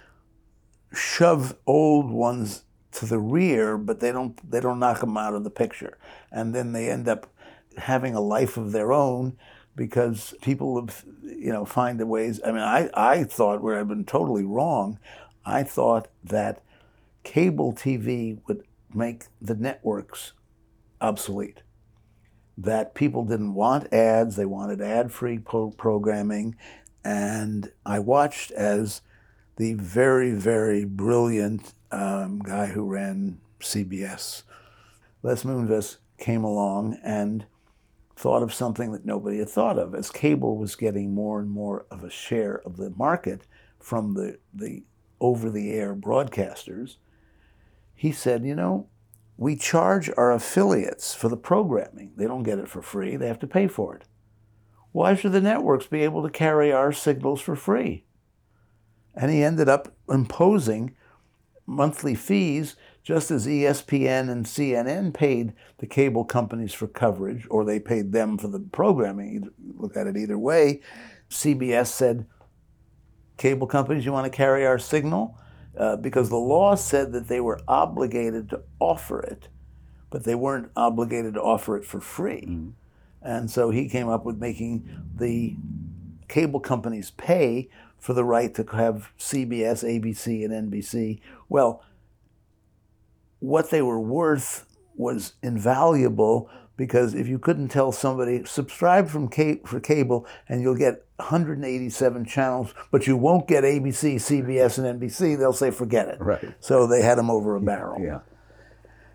shove 0.93 1.57
old 1.67 2.11
ones 2.11 2.65
to 2.93 3.07
the 3.07 3.19
rear, 3.19 3.77
but 3.79 4.01
they 4.01 4.13
don't 4.13 4.51
they 4.51 4.61
don't 4.61 4.79
knock 4.79 5.01
them 5.01 5.17
out 5.17 5.35
of 5.35 5.45
the 5.45 5.51
picture, 5.51 5.99
and 6.33 6.55
then 6.55 6.73
they 6.73 6.91
end 6.91 7.07
up 7.09 7.27
having 7.77 8.15
a 8.15 8.21
life 8.21 8.57
of 8.57 8.73
their 8.73 8.93
own 8.93 9.37
because 9.77 10.35
people 10.43 10.81
have 10.81 11.05
you 11.23 11.53
know 11.53 11.65
find 11.65 12.01
the 12.01 12.07
ways. 12.07 12.41
I 12.45 12.53
mean, 12.53 12.63
I 12.63 12.91
I 12.95 13.25
thought 13.25 13.63
where 13.63 13.79
I've 13.79 13.89
been 13.89 14.05
totally 14.05 14.45
wrong. 14.45 14.99
I 15.45 15.63
thought 15.63 16.09
that 16.25 16.63
cable 17.25 17.73
TV 17.73 18.41
would 18.47 18.65
make 18.95 19.27
the 19.41 19.55
networks 19.55 20.33
obsolete. 21.01 21.63
That 22.61 22.95
people 22.95 23.25
didn't 23.25 23.55
want 23.55 23.93
ads; 23.93 24.35
they 24.35 24.45
wanted 24.45 24.81
ad-free 24.81 25.39
pro- 25.39 25.71
programming, 25.71 26.57
and 27.05 27.71
I 27.87 28.01
watched 28.01 28.51
as 28.51 29.01
the 29.57 29.75
very, 29.75 30.33
very 30.33 30.85
brilliant 30.85 31.73
um, 31.91 32.41
guy 32.41 32.67
who 32.67 32.85
ran 32.85 33.41
CBS, 33.61 34.43
Les 35.23 35.45
Moonves, 35.45 35.99
came 36.19 36.45
along 36.45 36.99
and 37.05 37.47
thought 38.17 38.43
of 38.43 38.53
something 38.53 38.93
that 38.93 39.05
nobody 39.05 39.39
had 39.39 39.49
thought 39.49 39.79
of. 39.79 39.95
As 39.95 40.11
cable 40.11 40.57
was 40.57 40.75
getting 40.75 41.15
more 41.15 41.41
and 41.41 41.51
more 41.51 41.87
of 41.91 42.03
a 42.03 42.11
share 42.11 42.61
of 42.65 42.77
the 42.77 42.91
market 42.91 43.43
from 43.79 44.15
the, 44.15 44.39
the 44.53 44.83
over 45.21 45.51
the 45.51 45.73
air 45.73 45.95
broadcasters, 45.95 46.97
he 47.95 48.13
said, 48.13 48.45
you 48.45 48.55
know, 48.55 48.89
we 49.39 49.55
charge 49.57 50.11
our 50.17 50.33
affiliates 50.33 51.15
for 51.15 51.29
the 51.29 51.37
programming. 51.37 52.13
They 52.17 52.27
don't 52.27 52.43
get 52.43 52.59
it 52.59 52.69
for 52.69 52.83
free, 52.83 53.17
they 53.17 53.29
have 53.29 53.39
to 53.39 53.47
pay 53.47 53.69
for 53.69 53.95
it. 53.95 54.03
Why 54.93 55.15
should 55.15 55.33
the 55.33 55.41
networks 55.41 55.87
be 55.87 56.03
able 56.03 56.25
to 56.25 56.31
carry 56.31 56.73
our 56.73 56.93
signals 56.93 57.41
for 57.41 57.55
free? 57.55 58.05
And 59.15 59.31
he 59.31 59.45
ended 59.45 59.69
up 59.69 59.95
imposing 60.09 60.97
monthly 61.67 62.17
fees 62.17 62.75
just 63.05 63.31
as 63.31 63.47
ESPN 63.47 64.29
and 64.29 64.45
CNN 64.45 65.15
paid 65.15 65.53
the 65.79 65.87
cable 65.87 66.25
companies 66.25 66.75
for 66.75 66.89
coverage, 66.89 67.47
or 67.49 67.65
they 67.65 67.79
paid 67.79 68.13
them 68.13 68.39
for 68.39 68.49
the 68.49 68.59
programming. 68.59 69.49
Look 69.77 69.97
at 69.97 70.07
it 70.07 70.17
either 70.17 70.39
way. 70.39 70.81
CBS 71.31 71.87
said, 71.87 72.27
cable 73.37 73.67
companies, 73.67 74.05
you 74.05 74.13
want 74.13 74.31
to 74.31 74.37
carry 74.37 74.67
our 74.67 74.79
signal? 74.79 75.39
Uh, 75.79 75.95
because 75.95 76.29
the 76.29 76.37
law 76.37 76.75
said 76.75 77.13
that 77.13 77.29
they 77.29 77.41
were 77.41 77.61
obligated 77.69 78.51
to 78.51 78.61
offer 78.81 79.21
it, 79.21 79.47
but 80.11 80.25
they 80.25 80.35
weren't 80.35 80.73
obligated 80.75 81.35
to 81.35 81.41
offer 81.41 81.77
it 81.77 81.85
for 81.85 82.01
free. 82.01 82.59
And 83.23 83.49
so 83.49 83.71
he 83.71 83.89
came 83.89 84.09
up 84.09 84.25
with 84.25 84.39
making 84.39 84.89
the 85.15 85.57
cable 86.27 86.59
companies 86.59 87.13
pay 87.13 87.69
for 87.97 88.13
the 88.13 88.25
right 88.25 88.53
to 88.55 88.65
have 88.77 89.13
CBS, 89.19 89.85
ABC, 89.85 90.45
and 90.45 90.73
NBC. 90.73 91.21
Well, 91.49 91.85
what 93.39 93.71
they 93.71 93.83
were 93.83 94.01
worth 94.01 94.67
was 94.97 95.35
invaluable 95.43 96.51
because 96.79 97.13
if 97.13 97.29
you 97.29 97.39
couldn't 97.39 97.69
tell 97.69 97.93
somebody 97.93 98.45
subscribe 98.47 99.09
from 99.09 99.29
ca- 99.29 99.61
for 99.67 99.81
cable 99.81 100.27
and 100.49 100.63
you'll 100.63 100.77
get 100.77 101.05
187 101.17 102.25
channels, 102.25 102.73
but 102.91 103.07
you 103.07 103.17
won't 103.17 103.47
get 103.47 103.65
ABC, 103.65 104.15
CBS, 104.15 104.79
and 104.83 105.01
NBC, 105.01 105.37
they'll 105.37 105.53
say 105.53 105.71
forget 105.71 106.09
it. 106.09 106.19
Right. 106.21 106.55
So 106.61 106.87
they 106.87 107.03
had 107.03 107.19
them 107.19 107.29
over 107.29 107.57
a 107.57 107.61
barrel. 107.61 108.01
Yeah. 108.01 108.21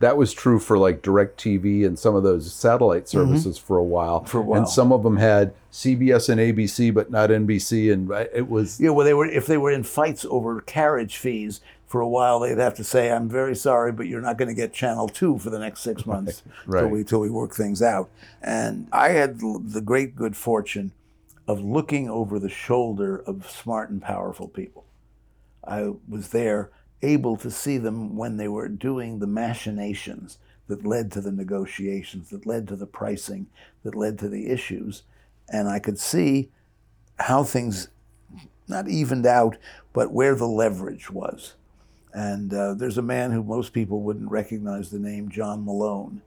That 0.04 0.18
was 0.18 0.34
true 0.34 0.60
for 0.60 0.78
like 0.78 1.02
DirecTV 1.02 1.86
and 1.86 1.98
some 1.98 2.14
of 2.14 2.24
those 2.24 2.54
satellite 2.54 3.08
services 3.08 3.58
for 3.58 3.78
a 3.78 3.84
while. 3.84 4.20
Mm-hmm. 4.20 4.28
For 4.28 4.40
a 4.40 4.42
while. 4.42 4.60
And 4.60 4.68
some 4.68 4.92
of 4.92 5.02
them 5.04 5.16
had 5.16 5.54
CBS 5.72 6.28
and 6.28 6.42
ABC, 6.42 6.94
but 6.94 7.10
not 7.10 7.30
NBC. 7.30 7.92
And 7.94 8.12
it 8.34 8.50
was, 8.50 8.82
Yeah, 8.82 8.90
well, 8.90 9.06
they 9.06 9.14
were 9.14 9.26
if 9.26 9.48
they 9.48 9.58
were 9.58 9.72
in 9.72 9.84
fights 9.84 10.26
over 10.30 10.60
carriage 10.60 11.16
fees 11.16 11.62
for 11.88 12.02
a 12.02 12.08
while, 12.08 12.42
they'd 12.42 12.58
have 12.58 12.74
to 12.74 12.84
say, 12.84 13.12
"I'm 13.12 13.30
very 13.30 13.56
sorry, 13.56 13.94
but 13.94 14.08
you're 14.08 14.20
not 14.20 14.38
going 14.38 14.50
to 14.50 14.54
get 14.54 14.74
Channel 14.74 15.08
Two 15.08 15.38
for 15.38 15.50
the 15.50 15.60
next 15.60 15.82
six 15.82 16.06
months 16.08 16.44
right. 16.66 16.82
till 16.82 16.90
we 16.90 17.04
till 17.04 17.20
we 17.20 17.30
work 17.30 17.54
things 17.54 17.82
out." 17.82 18.10
And 18.42 18.88
I 18.92 19.10
had 19.10 19.40
the 19.40 19.82
great 19.82 20.16
good 20.16 20.36
fortune 20.36 20.92
of 21.48 21.62
looking 21.62 22.10
over 22.10 22.40
the 22.40 22.50
shoulder 22.50 23.18
of 23.18 23.50
smart 23.50 23.90
and 23.90 24.02
powerful 24.02 24.48
people. 24.48 24.86
I 25.66 25.94
was 26.10 26.30
there, 26.30 26.72
able 27.04 27.38
to 27.38 27.52
see 27.52 27.78
them 27.78 28.16
when 28.16 28.38
they 28.38 28.48
were 28.48 28.68
doing 28.68 29.20
the 29.20 29.28
machinations 29.28 30.38
that 30.68 30.86
led 30.86 31.12
to 31.12 31.22
the 31.22 31.32
negotiations, 31.32 32.30
that 32.30 32.46
led 32.46 32.68
to 32.68 32.76
the 32.76 32.88
pricing, 32.88 33.48
that 33.84 33.96
led 33.96 34.18
to 34.20 34.30
the 34.30 34.48
issues, 34.48 35.04
and 35.50 35.68
I 35.68 35.80
could 35.80 36.00
see 36.00 36.50
how 37.20 37.44
things 37.44 37.90
not 38.68 38.88
evened 38.88 39.26
out, 39.26 39.58
but 39.92 40.12
where 40.12 40.36
the 40.36 40.48
leverage 40.48 41.10
was. 41.10 41.56
And 42.14 42.54
uh, 42.54 42.76
there's 42.76 42.98
a 42.98 43.04
man 43.04 43.32
who 43.32 43.44
most 43.44 43.74
people 43.74 44.02
wouldn't 44.02 44.32
recognize 44.32 44.90
the 44.90 45.00
name 45.00 45.30
John 45.30 45.66
Malone. 45.66 46.22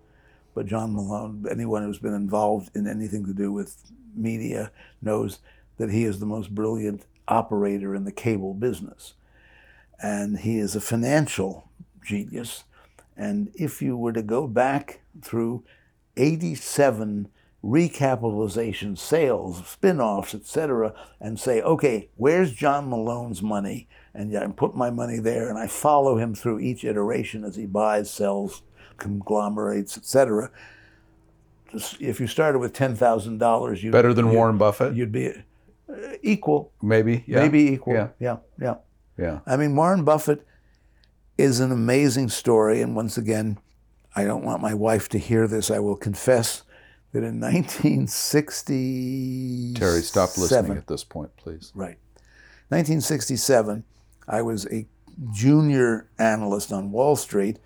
But 0.54 0.66
John 0.66 0.94
Malone, 0.94 1.46
anyone 1.50 1.82
who's 1.82 1.98
been 1.98 2.14
involved 2.14 2.70
in 2.76 2.86
anything 2.86 3.24
to 3.26 3.32
do 3.32 3.52
with 3.52 3.76
media 4.14 4.70
knows 5.00 5.38
that 5.76 5.90
he 5.90 6.04
is 6.04 6.18
the 6.18 6.26
most 6.26 6.54
brilliant 6.54 7.04
operator 7.28 7.94
in 7.94 8.04
the 8.04 8.12
cable 8.12 8.54
business. 8.54 9.14
And 10.02 10.40
he 10.40 10.58
is 10.58 10.76
a 10.76 10.80
financial 10.80 11.68
genius. 12.04 12.64
And 13.16 13.50
if 13.54 13.80
you 13.80 13.96
were 13.96 14.12
to 14.12 14.22
go 14.22 14.46
back 14.46 15.00
through 15.22 15.64
87 16.16 17.28
recapitalization 17.64 18.96
sales, 18.96 19.66
spin-offs, 19.66 20.34
etc., 20.34 20.94
and 21.20 21.38
say, 21.38 21.60
okay, 21.62 22.08
where's 22.16 22.52
John 22.52 22.88
Malone's 22.88 23.42
money? 23.42 23.88
And 24.14 24.36
I 24.36 24.46
put 24.48 24.76
my 24.76 24.90
money 24.90 25.18
there, 25.18 25.48
and 25.48 25.58
I 25.58 25.66
follow 25.66 26.16
him 26.16 26.34
through 26.34 26.60
each 26.60 26.84
iteration 26.84 27.44
as 27.44 27.56
he 27.56 27.66
buys, 27.66 28.10
sells, 28.10 28.62
conglomerates, 28.98 29.98
etc. 29.98 30.50
If 32.00 32.20
you 32.20 32.26
started 32.26 32.58
with 32.60 32.72
ten 32.72 32.94
thousand 32.94 33.38
dollars, 33.38 33.82
you 33.82 33.90
better 33.90 34.14
than 34.14 34.32
Warren 34.32 34.56
Buffett, 34.56 34.94
You'd 34.94 35.12
be 35.12 35.28
uh, 35.28 35.94
equal, 36.22 36.72
maybe. 36.80 37.24
Yeah. 37.26 37.42
maybe 37.42 37.72
equal. 37.72 37.94
Yeah. 37.94 38.08
yeah, 38.18 38.36
yeah. 38.60 38.74
Yeah. 39.18 39.40
I 39.46 39.56
mean, 39.56 39.74
Warren 39.76 40.04
Buffett 40.04 40.46
is 41.38 41.60
an 41.60 41.72
amazing 41.72 42.28
story. 42.28 42.82
And 42.82 42.94
once 42.96 43.16
again, 43.18 43.58
I 44.14 44.24
don't 44.24 44.44
want 44.44 44.62
my 44.62 44.74
wife 44.74 45.08
to 45.10 45.18
hear 45.18 45.46
this. 45.46 45.70
I 45.70 45.78
will 45.78 45.96
confess 45.96 46.62
that 47.12 47.22
in 47.22 47.40
1960, 47.40 49.74
Terry, 49.74 50.02
stop 50.02 50.36
listening 50.36 50.76
at 50.76 50.86
this 50.86 51.04
point, 51.04 51.34
please. 51.36 51.72
Right. 51.74 51.98
1967, 52.68 53.84
I 54.28 54.42
was 54.42 54.66
a 54.66 54.86
junior 55.32 56.08
analyst 56.18 56.72
on 56.72 56.90
Wall 56.90 57.14
Street, 57.16 57.58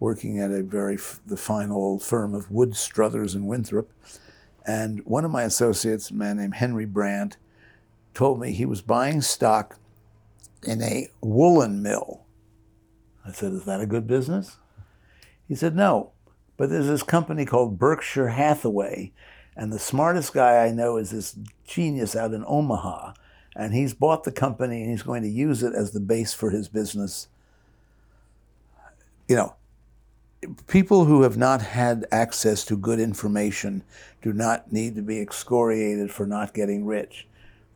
working 0.00 0.40
at 0.40 0.50
a 0.50 0.62
very 0.62 0.96
f- 0.96 1.20
the 1.26 1.36
fine 1.36 1.70
old 1.70 2.02
firm 2.02 2.34
of 2.34 2.50
Wood 2.50 2.76
Struthers 2.76 3.34
and 3.34 3.46
Winthrop. 3.46 3.90
And 4.66 5.04
one 5.06 5.24
of 5.24 5.30
my 5.30 5.44
associates, 5.44 6.10
a 6.10 6.14
man 6.14 6.38
named 6.38 6.56
Henry 6.56 6.86
Brandt, 6.86 7.36
told 8.14 8.40
me 8.40 8.52
he 8.52 8.66
was 8.66 8.82
buying 8.82 9.22
stock 9.22 9.78
in 10.66 10.82
a 10.82 11.08
woolen 11.20 11.82
mill. 11.82 12.22
I 13.24 13.32
said, 13.32 13.52
Is 13.52 13.64
that 13.64 13.80
a 13.80 13.86
good 13.86 14.06
business? 14.06 14.56
He 15.46 15.54
said, 15.54 15.76
No, 15.76 16.12
but 16.56 16.70
there's 16.70 16.86
this 16.86 17.02
company 17.02 17.44
called 17.44 17.78
Berkshire 17.78 18.28
Hathaway, 18.28 19.12
and 19.56 19.72
the 19.72 19.78
smartest 19.78 20.32
guy 20.32 20.64
I 20.64 20.70
know 20.70 20.96
is 20.96 21.10
this 21.10 21.36
genius 21.66 22.14
out 22.14 22.32
in 22.32 22.44
Omaha. 22.46 23.12
And 23.56 23.74
he's 23.74 23.92
bought 23.92 24.22
the 24.22 24.30
company 24.30 24.82
and 24.82 24.90
he's 24.90 25.02
going 25.02 25.24
to 25.24 25.28
use 25.28 25.64
it 25.64 25.74
as 25.74 25.90
the 25.90 25.98
base 25.98 26.32
for 26.32 26.50
his 26.50 26.68
business. 26.68 27.26
You 29.26 29.34
know, 29.34 29.56
people 30.68 31.06
who 31.06 31.22
have 31.22 31.36
not 31.36 31.60
had 31.60 32.06
access 32.12 32.64
to 32.66 32.76
good 32.76 33.00
information 33.00 33.82
do 34.22 34.32
not 34.32 34.72
need 34.72 34.94
to 34.94 35.02
be 35.02 35.20
excoriated 35.20 36.12
for 36.12 36.24
not 36.24 36.54
getting 36.54 36.84
rich. 36.86 37.26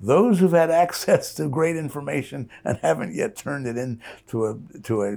Those 0.02 0.40
who've 0.40 0.52
had 0.52 0.70
access 0.84 1.32
to 1.34 1.48
great 1.48 1.76
information 1.76 2.50
and 2.64 2.78
haven't 2.78 3.14
yet 3.14 3.36
turned 3.36 3.66
it 3.66 3.78
into 3.78 4.46
a 4.46 4.58
to 4.82 5.02
a 5.02 5.16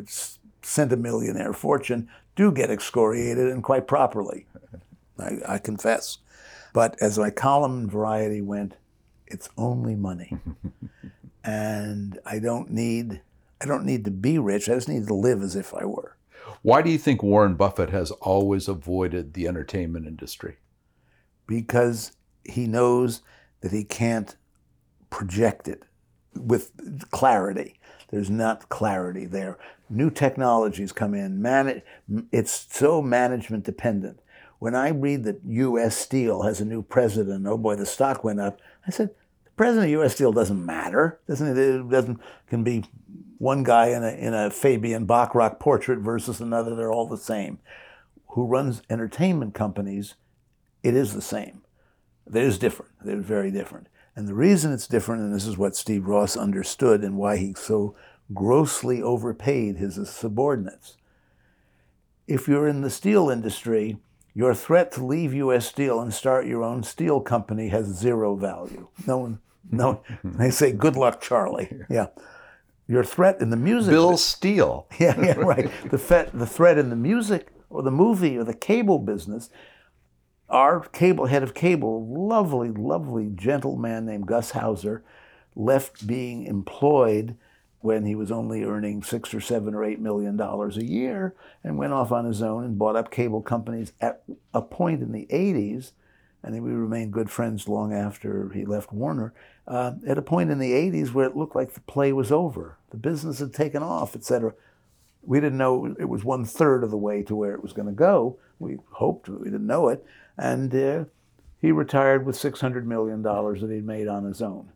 centimillionaire 0.61 1.55
fortune 1.55 2.07
do 2.35 2.51
get 2.51 2.69
excoriated 2.69 3.47
and 3.47 3.63
quite 3.63 3.87
properly. 3.87 4.45
I, 5.17 5.37
I 5.47 5.57
confess. 5.57 6.19
But 6.73 7.01
as 7.01 7.17
my 7.17 7.29
column 7.29 7.83
in 7.83 7.89
Variety 7.89 8.41
went, 8.41 8.75
it's 9.27 9.49
only 9.57 9.95
money. 9.95 10.37
and 11.43 12.19
I 12.25 12.39
don't 12.39 12.71
need 12.71 13.21
I 13.61 13.65
don't 13.65 13.85
need 13.85 14.05
to 14.05 14.11
be 14.11 14.37
rich. 14.37 14.69
I 14.69 14.75
just 14.75 14.89
need 14.89 15.07
to 15.07 15.13
live 15.13 15.41
as 15.41 15.55
if 15.55 15.73
I 15.73 15.85
were. 15.85 16.17
Why 16.61 16.81
do 16.81 16.89
you 16.89 16.97
think 16.97 17.23
Warren 17.23 17.55
Buffett 17.55 17.89
has 17.89 18.11
always 18.11 18.67
avoided 18.67 19.33
the 19.33 19.47
entertainment 19.47 20.05
industry? 20.05 20.57
Because 21.47 22.11
he 22.43 22.67
knows 22.67 23.21
that 23.61 23.71
he 23.71 23.83
can't 23.83 24.35
project 25.09 25.67
it 25.67 25.83
with 26.35 27.09
clarity. 27.11 27.79
There's 28.09 28.29
not 28.29 28.69
clarity 28.69 29.25
there. 29.25 29.57
New 29.89 30.09
technologies 30.09 30.91
come 30.91 31.13
in. 31.13 31.41
Man, 31.41 31.81
it's 32.31 32.67
so 32.69 33.01
management 33.01 33.63
dependent. 33.63 34.19
When 34.59 34.75
I 34.75 34.89
read 34.89 35.23
that 35.25 35.41
U.S. 35.45 35.97
Steel 35.97 36.43
has 36.43 36.61
a 36.61 36.65
new 36.65 36.81
president, 36.81 37.45
oh 37.45 37.57
boy, 37.57 37.75
the 37.75 37.85
stock 37.85 38.23
went 38.23 38.39
up. 38.39 38.59
I 38.87 38.91
said, 38.91 39.09
the 39.43 39.51
president 39.51 39.85
of 39.85 39.91
U.S. 39.91 40.15
Steel 40.15 40.31
doesn't 40.31 40.65
matter, 40.65 41.19
doesn't 41.27 41.57
it? 41.57 41.89
Doesn't 41.89 42.19
can 42.47 42.63
be 42.63 42.85
one 43.37 43.63
guy 43.63 43.87
in 43.87 44.03
a 44.03 44.09
in 44.09 44.33
a 44.33 44.49
Fabian 44.49 45.05
Bachrach 45.05 45.59
portrait 45.59 45.99
versus 45.99 46.39
another. 46.39 46.75
They're 46.75 46.91
all 46.91 47.07
the 47.07 47.17
same. 47.17 47.59
Who 48.29 48.45
runs 48.45 48.81
entertainment 48.89 49.53
companies? 49.53 50.15
It 50.83 50.95
is 50.95 51.13
the 51.13 51.21
same. 51.21 51.61
Is 52.33 52.57
different. 52.57 52.91
They're 53.03 53.17
very 53.17 53.51
different. 53.51 53.87
And 54.15 54.27
the 54.27 54.33
reason 54.33 54.71
it's 54.71 54.87
different, 54.87 55.23
and 55.23 55.33
this 55.35 55.45
is 55.45 55.57
what 55.57 55.75
Steve 55.75 56.07
Ross 56.07 56.37
understood 56.37 57.03
and 57.03 57.17
why 57.17 57.37
he 57.37 57.53
so 57.53 57.95
grossly 58.33 59.01
overpaid 59.01 59.77
his 59.77 59.99
subordinates. 60.09 60.97
If 62.27 62.47
you're 62.47 62.67
in 62.67 62.81
the 62.81 62.89
steel 62.89 63.29
industry, 63.29 63.97
your 64.33 64.55
threat 64.55 64.91
to 64.93 65.05
leave 65.05 65.33
U.S. 65.33 65.67
Steel 65.67 65.99
and 65.99 66.13
start 66.13 66.47
your 66.47 66.63
own 66.63 66.83
steel 66.83 67.21
company 67.21 67.69
has 67.69 67.85
zero 67.87 68.35
value. 68.35 68.87
No 69.05 69.17
one, 69.17 69.39
no, 69.69 70.01
they 70.23 70.49
say, 70.49 70.71
good 70.71 70.95
luck, 70.95 71.21
Charlie. 71.21 71.71
Yeah. 71.89 72.07
Your 72.87 73.03
threat 73.03 73.41
in 73.41 73.49
the 73.49 73.57
music. 73.57 73.91
Bill 73.91 74.17
Steele. 74.17 74.87
Yeah, 74.99 75.19
yeah, 75.19 75.33
right. 75.37 75.69
the, 75.89 75.97
fe- 75.97 76.29
the 76.33 76.45
threat 76.45 76.77
in 76.77 76.89
the 76.89 76.95
music 76.95 77.49
or 77.69 77.81
the 77.83 77.91
movie 77.91 78.37
or 78.37 78.43
the 78.43 78.53
cable 78.53 78.99
business 78.99 79.49
our 80.49 80.81
cable 80.81 81.25
head 81.25 81.43
of 81.43 81.53
cable, 81.53 82.05
lovely, 82.07 82.69
lovely 82.69 83.31
gentleman 83.33 84.05
named 84.05 84.27
Gus 84.27 84.51
Hauser, 84.51 85.03
left 85.55 86.05
being 86.05 86.45
employed 86.45 87.35
when 87.79 88.05
he 88.05 88.15
was 88.15 88.31
only 88.31 88.63
earning 88.63 89.03
six 89.03 89.33
or 89.33 89.39
seven 89.39 89.75
or 89.75 89.83
eight 89.83 89.99
million 89.99 90.35
dollars 90.35 90.75
a 90.75 90.85
year 90.85 91.35
and 91.63 91.77
went 91.77 91.93
off 91.93 92.11
on 92.11 92.25
his 92.25 92.41
own 92.41 92.63
and 92.63 92.79
bought 92.79 92.95
up 92.95 93.11
cable 93.11 93.41
companies 93.41 93.93
at 94.01 94.23
a 94.53 94.61
point 94.61 95.01
in 95.01 95.11
the 95.11 95.27
80s 95.31 95.91
and 96.45 96.63
we 96.63 96.71
remained 96.71 97.11
good 97.11 97.29
friends 97.29 97.67
long 97.67 97.91
after 97.91 98.49
he 98.53 98.65
left 98.65 98.93
Warner, 98.93 99.33
uh, 99.67 99.93
at 100.07 100.19
a 100.19 100.21
point 100.21 100.51
in 100.51 100.59
the 100.59 100.73
80s 100.73 101.11
where 101.11 101.25
it 101.25 101.35
looked 101.35 101.55
like 101.55 101.73
the 101.73 101.81
play 101.81 102.13
was 102.13 102.31
over. 102.31 102.77
The 102.91 102.97
business 102.97 103.39
had 103.39 103.51
taken 103.51 103.81
off, 103.81 104.15
etc. 104.15 104.53
We 105.23 105.39
didn't 105.39 105.57
know 105.57 105.95
it 105.99 106.07
was 106.07 106.23
one 106.23 106.45
third 106.45 106.83
of 106.83 106.91
the 106.91 106.97
way 106.97 107.23
to 107.23 107.35
where 107.35 107.55
it 107.55 107.63
was 107.63 107.73
going 107.73 107.87
to 107.87 107.93
go. 107.93 108.37
We 108.59 108.77
hoped, 108.91 109.27
we 109.27 109.45
didn't 109.45 109.65
know 109.65 109.89
it. 109.89 110.05
And 110.37 110.75
uh, 110.75 111.05
he 111.61 111.71
retired 111.71 112.25
with 112.25 112.35
$600 112.37 112.85
million 112.85 113.21
that 113.21 113.69
he'd 113.71 113.85
made 113.85 114.07
on 114.07 114.23
his 114.25 114.41
own. 114.41 114.71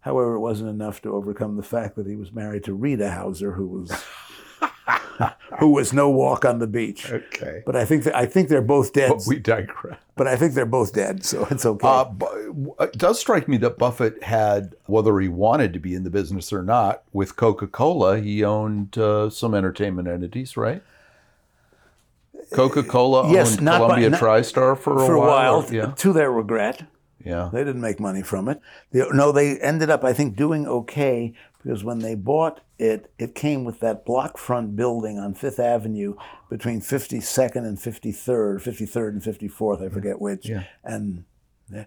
However, 0.00 0.34
it 0.34 0.40
wasn't 0.40 0.70
enough 0.70 1.02
to 1.02 1.14
overcome 1.14 1.56
the 1.56 1.62
fact 1.62 1.96
that 1.96 2.06
he 2.06 2.16
was 2.16 2.32
married 2.32 2.64
to 2.64 2.74
Rita 2.74 3.10
Hauser, 3.10 3.52
who 3.52 3.66
was 3.66 4.04
who 5.58 5.70
was 5.70 5.92
no 5.92 6.08
walk 6.08 6.44
on 6.44 6.58
the 6.58 6.66
beach. 6.66 7.10
Okay. 7.10 7.62
But 7.66 7.76
I 7.76 7.84
think 7.84 8.04
that, 8.04 8.16
I 8.16 8.26
think 8.26 8.48
they're 8.48 8.62
both 8.62 8.92
dead. 8.92 9.10
But 9.10 9.22
we 9.26 9.38
digress. 9.38 9.98
But 10.16 10.26
I 10.26 10.36
think 10.36 10.54
they're 10.54 10.66
both 10.66 10.92
dead, 10.92 11.24
so 11.24 11.46
it's 11.50 11.64
okay. 11.64 11.86
Uh, 11.86 12.10
it 12.80 12.92
does 12.98 13.20
strike 13.20 13.48
me 13.48 13.56
that 13.58 13.78
Buffett 13.78 14.22
had, 14.22 14.74
whether 14.86 15.18
he 15.20 15.28
wanted 15.28 15.72
to 15.72 15.78
be 15.78 15.94
in 15.94 16.04
the 16.04 16.10
business 16.10 16.52
or 16.52 16.62
not, 16.62 17.02
with 17.12 17.36
Coca 17.36 17.66
Cola, 17.66 18.20
he 18.20 18.42
owned 18.42 18.98
uh, 18.98 19.30
some 19.30 19.54
entertainment 19.54 20.08
entities, 20.08 20.56
right? 20.56 20.82
Coca 22.52 22.82
Cola 22.82 23.30
yes, 23.30 23.52
owned 23.52 23.62
not 23.62 23.78
Columbia 23.78 24.10
by, 24.10 24.16
not, 24.16 24.20
TriStar 24.20 24.78
for 24.78 25.02
a 25.02 25.06
for 25.06 25.18
while. 25.18 25.56
a 25.56 25.60
while, 25.60 25.74
yeah. 25.74 25.92
to 25.96 26.12
their 26.12 26.30
regret. 26.30 26.86
Yeah. 27.24 27.50
They 27.52 27.64
didn't 27.64 27.80
make 27.80 28.00
money 28.00 28.22
from 28.22 28.48
it. 28.48 28.60
They, 28.92 29.02
no, 29.12 29.32
they 29.32 29.58
ended 29.58 29.90
up, 29.90 30.04
I 30.04 30.12
think, 30.12 30.36
doing 30.36 30.66
okay 30.66 31.34
because 31.62 31.84
when 31.84 31.98
they 31.98 32.14
bought 32.14 32.60
it, 32.78 33.12
it 33.18 33.34
came 33.34 33.64
with 33.64 33.80
that 33.80 34.04
block 34.04 34.38
front 34.38 34.76
building 34.76 35.18
on 35.18 35.34
Fifth 35.34 35.58
Avenue 35.58 36.14
between 36.48 36.80
52nd 36.80 37.56
and 37.56 37.76
53rd, 37.76 38.62
53rd 38.62 39.08
and 39.08 39.22
54th, 39.22 39.32
I 39.32 39.84
mm-hmm. 39.84 39.94
forget 39.94 40.20
which. 40.20 40.48
Yeah. 40.48 40.64
And 40.84 41.24
eh, 41.74 41.84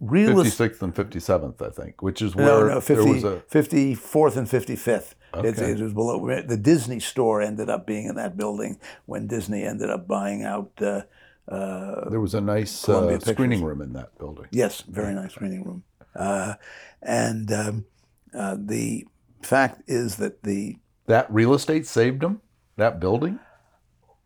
real 0.00 0.30
56th 0.30 0.82
and 0.82 0.94
57th, 0.94 1.62
I 1.62 1.70
think, 1.70 2.02
which 2.02 2.20
is 2.20 2.34
where 2.34 2.46
no, 2.46 2.68
no, 2.68 2.80
50, 2.80 2.94
there 3.04 3.12
was 3.12 3.24
a 3.24 3.42
54th 3.50 4.36
and 4.36 4.48
55th. 4.48 5.14
Okay. 5.34 5.48
It, 5.48 5.58
it, 5.58 5.80
was 5.80 5.92
below. 5.92 6.42
The 6.42 6.56
Disney 6.56 7.00
store 7.00 7.42
ended 7.42 7.68
up 7.68 7.86
being 7.86 8.06
in 8.06 8.14
that 8.16 8.36
building 8.36 8.78
when 9.06 9.26
Disney 9.26 9.64
ended 9.64 9.90
up 9.90 10.08
buying 10.08 10.42
out. 10.42 10.70
Uh, 10.80 11.02
uh, 11.48 12.08
there 12.10 12.20
was 12.20 12.34
a 12.34 12.40
nice 12.40 12.88
uh, 12.88 13.18
screening 13.20 13.62
room 13.62 13.80
in 13.80 13.92
that 13.94 14.16
building. 14.18 14.46
Yes, 14.50 14.82
very 14.82 15.14
nice 15.14 15.32
screening 15.32 15.64
room. 15.64 15.84
Uh, 16.14 16.54
and 17.02 17.50
um, 17.52 17.86
uh, 18.34 18.56
the 18.58 19.06
fact 19.42 19.82
is 19.86 20.16
that 20.16 20.42
the 20.42 20.76
that 21.06 21.30
real 21.32 21.54
estate 21.54 21.86
saved 21.86 22.20
them. 22.20 22.40
That 22.76 23.00
building. 23.00 23.38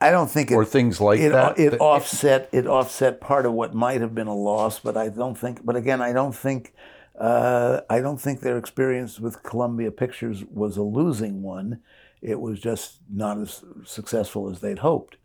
I 0.01 0.11
don't 0.11 0.31
think 0.31 0.51
it, 0.51 0.55
or 0.55 0.65
things 0.65 1.01
like 1.01 1.21
it, 1.21 1.31
that. 1.31 1.59
It 1.59 1.81
offset 1.81 2.49
it 2.53 2.67
offset 2.67 3.21
part 3.21 3.47
of 3.47 3.53
what 3.53 3.73
might 3.73 4.01
have 4.01 4.15
been 4.15 4.27
a 4.27 4.35
loss, 4.35 4.81
but 4.81 4.97
I 4.97 5.09
don't 5.09 5.39
think. 5.39 5.65
But 5.65 5.77
again, 5.77 6.03
I 6.03 6.13
don't 6.13 6.35
think 6.35 6.75
uh, 7.19 7.81
I 7.91 8.01
don't 8.01 8.21
think 8.21 8.41
their 8.41 8.59
experience 8.59 9.21
with 9.21 9.43
Columbia 9.43 9.91
Pictures 9.91 10.45
was 10.51 10.77
a 10.77 10.83
losing 10.83 11.43
one. 11.43 11.81
It 12.21 12.41
was 12.41 12.61
just 12.61 13.01
not 13.11 13.39
as 13.39 13.65
successful 13.85 14.49
as 14.51 14.61
they'd 14.61 14.79
hoped. 14.79 15.17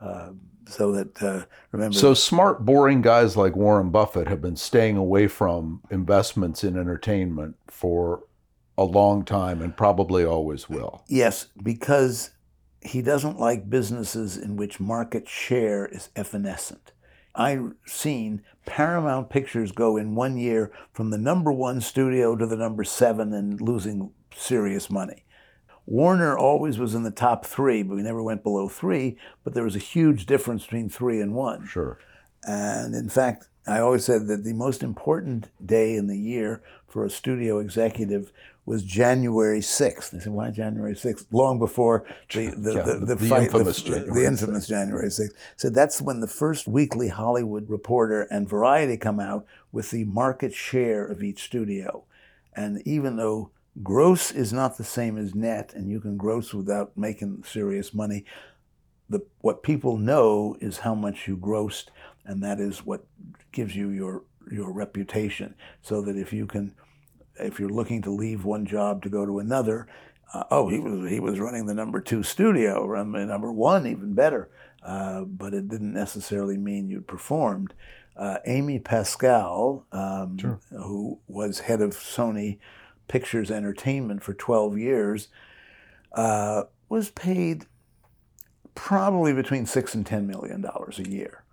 Uh, 0.00 0.30
so 0.68 0.92
that 0.92 1.22
uh, 1.22 1.44
remember. 1.72 1.96
So 1.96 2.14
smart, 2.14 2.64
boring 2.64 3.02
guys 3.02 3.36
like 3.36 3.56
Warren 3.56 3.90
Buffett 3.90 4.28
have 4.28 4.40
been 4.40 4.56
staying 4.56 4.96
away 4.96 5.26
from 5.26 5.80
investments 5.90 6.62
in 6.62 6.78
entertainment 6.78 7.56
for 7.68 8.24
a 8.78 8.84
long 8.84 9.24
time 9.24 9.60
and 9.60 9.76
probably 9.76 10.24
always 10.24 10.68
will. 10.68 11.04
Yes, 11.08 11.46
because 11.62 12.30
he 12.80 13.02
doesn't 13.02 13.38
like 13.38 13.70
businesses 13.70 14.36
in 14.36 14.56
which 14.56 14.80
market 14.80 15.28
share 15.28 15.86
is 15.86 16.08
evanescent. 16.16 16.92
I've 17.34 17.72
seen 17.86 18.42
Paramount 18.66 19.30
Pictures 19.30 19.72
go 19.72 19.96
in 19.96 20.14
one 20.14 20.36
year 20.36 20.70
from 20.92 21.10
the 21.10 21.18
number 21.18 21.52
one 21.52 21.80
studio 21.80 22.36
to 22.36 22.46
the 22.46 22.56
number 22.56 22.84
seven 22.84 23.32
and 23.32 23.60
losing 23.60 24.12
serious 24.34 24.90
money. 24.90 25.24
Warner 25.86 26.38
always 26.38 26.78
was 26.78 26.94
in 26.94 27.02
the 27.02 27.10
top 27.10 27.44
three, 27.44 27.82
but 27.82 27.96
we 27.96 28.02
never 28.02 28.22
went 28.22 28.42
below 28.42 28.68
three. 28.68 29.16
But 29.42 29.54
there 29.54 29.64
was 29.64 29.76
a 29.76 29.80
huge 29.80 30.26
difference 30.26 30.62
between 30.64 30.88
three 30.88 31.20
and 31.20 31.34
one. 31.34 31.66
Sure. 31.66 31.98
And 32.44 32.94
in 32.94 33.08
fact, 33.08 33.48
I 33.66 33.78
always 33.78 34.04
said 34.04 34.26
that 34.26 34.44
the 34.44 34.54
most 34.54 34.82
important 34.82 35.50
day 35.64 35.94
in 35.94 36.08
the 36.08 36.18
year 36.18 36.62
for 36.88 37.04
a 37.04 37.10
studio 37.10 37.58
executive 37.58 38.32
was 38.64 38.82
January 38.82 39.60
6th. 39.60 40.10
They 40.10 40.20
said, 40.20 40.32
why 40.32 40.50
January 40.50 40.94
6th? 40.94 41.26
Long 41.32 41.58
before 41.58 42.04
the, 42.32 42.50
the, 42.56 42.74
yeah, 42.74 42.82
the, 42.82 42.94
the, 42.94 43.14
the, 43.16 43.28
fight, 43.28 43.42
infamous 43.44 43.82
the, 43.82 43.90
January 43.90 44.20
the 44.20 44.26
infamous 44.26 44.66
6th. 44.66 44.68
January 44.68 45.08
6th. 45.08 45.34
So 45.56 45.70
that's 45.70 46.00
when 46.00 46.20
the 46.20 46.28
first 46.28 46.68
weekly 46.68 47.08
Hollywood 47.08 47.68
Reporter 47.68 48.22
and 48.30 48.48
Variety 48.48 48.96
come 48.96 49.18
out 49.18 49.46
with 49.72 49.90
the 49.90 50.04
market 50.04 50.54
share 50.54 51.04
of 51.04 51.22
each 51.22 51.42
studio. 51.42 52.04
And 52.54 52.86
even 52.86 53.16
though 53.16 53.50
gross 53.82 54.30
is 54.30 54.52
not 54.52 54.76
the 54.76 54.84
same 54.84 55.18
as 55.18 55.34
net, 55.34 55.72
and 55.74 55.90
you 55.90 56.00
can 56.00 56.16
gross 56.16 56.54
without 56.54 56.96
making 56.96 57.44
serious 57.44 57.92
money, 57.92 58.24
the, 59.08 59.20
what 59.40 59.62
people 59.62 59.96
know 59.96 60.56
is 60.60 60.78
how 60.78 60.94
much 60.94 61.26
you 61.26 61.36
grossed, 61.36 61.86
and 62.24 62.42
that 62.42 62.60
is 62.60 62.86
what 62.86 63.06
gives 63.50 63.74
you 63.74 63.90
your 63.90 64.22
your 64.50 64.72
reputation. 64.72 65.54
So 65.82 66.02
that 66.02 66.16
if 66.16 66.32
you 66.32 66.46
can 66.46 66.74
if 67.38 67.58
you're 67.58 67.68
looking 67.68 68.02
to 68.02 68.10
leave 68.10 68.44
one 68.44 68.66
job 68.66 69.02
to 69.02 69.08
go 69.08 69.24
to 69.26 69.38
another, 69.38 69.86
uh, 70.34 70.44
oh, 70.50 70.68
he 70.68 70.78
was 70.78 71.10
he 71.10 71.20
was 71.20 71.38
running 71.38 71.66
the 71.66 71.74
number 71.74 72.00
two 72.00 72.22
studio, 72.22 72.86
run 72.86 73.12
the 73.12 73.24
number 73.26 73.52
one, 73.52 73.86
even 73.86 74.14
better. 74.14 74.50
Uh, 74.82 75.22
but 75.22 75.54
it 75.54 75.68
didn't 75.68 75.92
necessarily 75.92 76.56
mean 76.56 76.88
you 76.88 77.00
performed. 77.00 77.72
Uh, 78.16 78.38
Amy 78.46 78.78
Pascal, 78.78 79.86
um, 79.92 80.36
Sure. 80.38 80.58
who 80.70 81.18
was 81.28 81.60
head 81.60 81.80
of 81.80 81.92
Sony 81.92 82.58
Pictures 83.08 83.50
Entertainment 83.50 84.22
for 84.22 84.34
12 84.34 84.76
years, 84.78 85.28
uh, 86.12 86.64
was 86.88 87.10
paid 87.10 87.66
probably 88.74 89.32
between 89.32 89.66
six 89.66 89.94
and 89.94 90.04
ten 90.06 90.26
million 90.26 90.60
dollars 90.60 90.98
a 90.98 91.08
year. 91.08 91.44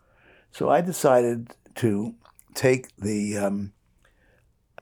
So 0.51 0.69
I 0.69 0.81
decided 0.81 1.53
to 1.75 2.15
take 2.55 2.95
the 2.97 3.37
um, 3.37 3.73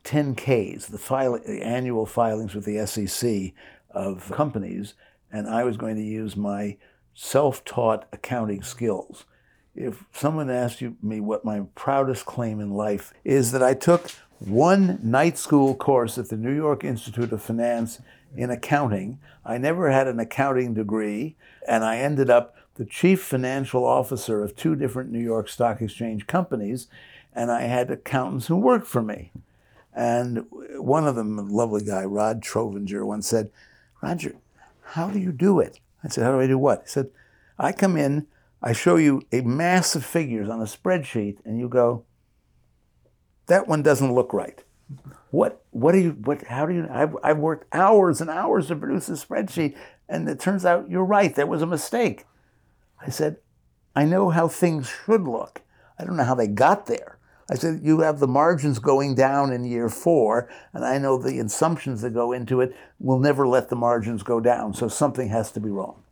10Ks, 0.07 0.85
the, 0.85 1.41
the 1.45 1.61
annual 1.61 2.05
filings 2.05 2.55
with 2.55 2.63
the 2.63 2.85
SEC 2.87 3.51
of 3.91 4.31
companies, 4.31 4.93
and 5.31 5.49
I 5.49 5.65
was 5.65 5.75
going 5.75 5.97
to 5.97 6.01
use 6.01 6.37
my 6.37 6.77
self 7.13 7.65
taught 7.65 8.07
accounting 8.13 8.63
skills. 8.63 9.25
If 9.75 10.05
someone 10.13 10.49
asked 10.49 10.79
you, 10.79 10.95
me 11.03 11.19
what 11.19 11.43
my 11.43 11.63
proudest 11.75 12.25
claim 12.25 12.61
in 12.61 12.71
life 12.71 13.13
is 13.25 13.51
that 13.51 13.61
I 13.61 13.73
took 13.73 14.09
one 14.39 14.97
night 15.03 15.37
school 15.37 15.75
course 15.75 16.17
at 16.17 16.29
the 16.29 16.37
New 16.37 16.55
York 16.55 16.85
Institute 16.85 17.33
of 17.33 17.41
Finance 17.41 17.99
in 18.33 18.49
accounting. 18.49 19.19
I 19.45 19.57
never 19.57 19.91
had 19.91 20.07
an 20.07 20.21
accounting 20.21 20.73
degree, 20.73 21.35
and 21.67 21.83
I 21.83 21.97
ended 21.97 22.29
up 22.29 22.55
the 22.75 22.85
chief 22.85 23.21
financial 23.21 23.85
officer 23.85 24.41
of 24.41 24.55
two 24.55 24.75
different 24.75 25.11
New 25.11 25.19
York 25.19 25.49
Stock 25.49 25.81
Exchange 25.81 26.27
companies, 26.27 26.87
and 27.33 27.51
I 27.51 27.63
had 27.63 27.91
accountants 27.91 28.47
who 28.47 28.55
worked 28.55 28.87
for 28.87 29.01
me. 29.01 29.31
And 29.97 30.45
one 30.75 31.07
of 31.07 31.15
them, 31.15 31.39
a 31.39 31.41
lovely 31.41 31.83
guy, 31.83 32.03
Rod 32.03 32.43
Trovinger, 32.43 33.03
once 33.03 33.27
said, 33.27 33.49
Roger, 33.99 34.35
how 34.83 35.09
do 35.09 35.17
you 35.17 35.31
do 35.31 35.59
it? 35.59 35.79
I 36.03 36.09
said, 36.09 36.23
How 36.23 36.33
do 36.33 36.39
I 36.39 36.45
do 36.45 36.59
what? 36.59 36.83
He 36.83 36.89
said, 36.89 37.09
I 37.57 37.71
come 37.71 37.97
in, 37.97 38.27
I 38.61 38.73
show 38.73 38.97
you 38.97 39.23
a 39.31 39.41
mass 39.41 39.95
of 39.95 40.05
figures 40.05 40.49
on 40.49 40.61
a 40.61 40.65
spreadsheet, 40.65 41.37
and 41.43 41.59
you 41.59 41.67
go, 41.67 42.05
That 43.47 43.67
one 43.67 43.81
doesn't 43.81 44.13
look 44.13 44.33
right. 44.33 44.63
What, 45.31 45.65
what 45.71 45.93
do 45.93 45.97
you, 45.97 46.11
what, 46.11 46.43
how 46.43 46.67
do 46.67 46.75
you, 46.75 46.87
I've, 46.91 47.17
I've 47.23 47.39
worked 47.39 47.65
hours 47.73 48.21
and 48.21 48.29
hours 48.29 48.67
to 48.67 48.75
produce 48.75 49.09
a 49.09 49.13
spreadsheet, 49.13 49.75
and 50.07 50.29
it 50.29 50.39
turns 50.39 50.63
out 50.63 50.91
you're 50.91 51.03
right, 51.03 51.33
there 51.33 51.47
was 51.47 51.63
a 51.63 51.67
mistake. 51.67 52.25
I 53.01 53.09
said, 53.09 53.37
I 53.95 54.05
know 54.05 54.29
how 54.29 54.47
things 54.47 54.93
should 55.05 55.23
look. 55.23 55.63
I 55.97 56.05
don't 56.05 56.17
know 56.17 56.23
how 56.23 56.35
they 56.35 56.47
got 56.47 56.85
there. 56.85 57.16
I 57.49 57.55
said, 57.55 57.79
you 57.81 58.01
have 58.01 58.19
the 58.19 58.27
margins 58.27 58.77
going 58.79 59.15
down 59.15 59.53
in 59.53 59.63
year 59.63 59.87
four, 59.87 60.49
and 60.73 60.83
I 60.83 60.97
know 60.97 61.17
the 61.17 61.39
assumptions 61.39 62.01
that 62.01 62.13
go 62.13 62.33
into 62.33 62.59
it 62.59 62.75
will 62.99 63.19
never 63.19 63.47
let 63.47 63.69
the 63.69 63.75
margins 63.75 64.21
go 64.21 64.39
down, 64.39 64.73
so 64.73 64.89
something 64.89 65.29
has 65.29 65.51
to 65.53 65.61
be 65.61 65.69
wrong. 65.69 66.03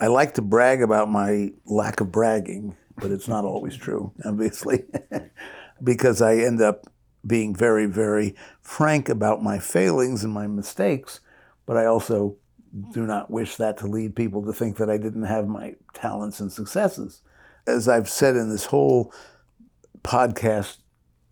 I 0.00 0.06
like 0.06 0.34
to 0.34 0.42
brag 0.42 0.80
about 0.80 1.10
my 1.10 1.52
lack 1.64 2.00
of 2.00 2.12
bragging, 2.12 2.76
but 2.96 3.10
it's 3.10 3.28
not 3.28 3.44
always 3.44 3.76
true, 3.76 4.12
obviously, 4.24 4.84
because 5.82 6.22
I 6.22 6.36
end 6.36 6.60
up 6.60 6.86
being 7.26 7.54
very, 7.54 7.86
very 7.86 8.34
frank 8.60 9.08
about 9.08 9.42
my 9.42 9.58
failings 9.58 10.22
and 10.22 10.32
my 10.32 10.46
mistakes, 10.46 11.20
but 11.66 11.76
I 11.76 11.86
also 11.86 12.36
do 12.92 13.06
not 13.06 13.30
wish 13.30 13.56
that 13.56 13.76
to 13.78 13.86
lead 13.86 14.16
people 14.16 14.44
to 14.44 14.52
think 14.52 14.76
that 14.78 14.90
I 14.90 14.96
didn't 14.96 15.24
have 15.24 15.46
my 15.46 15.74
talents 15.94 16.40
and 16.40 16.50
successes. 16.50 17.22
As 17.66 17.88
I've 17.88 18.08
said 18.08 18.34
in 18.34 18.50
this 18.50 18.66
whole 18.66 19.12
podcast 20.02 20.78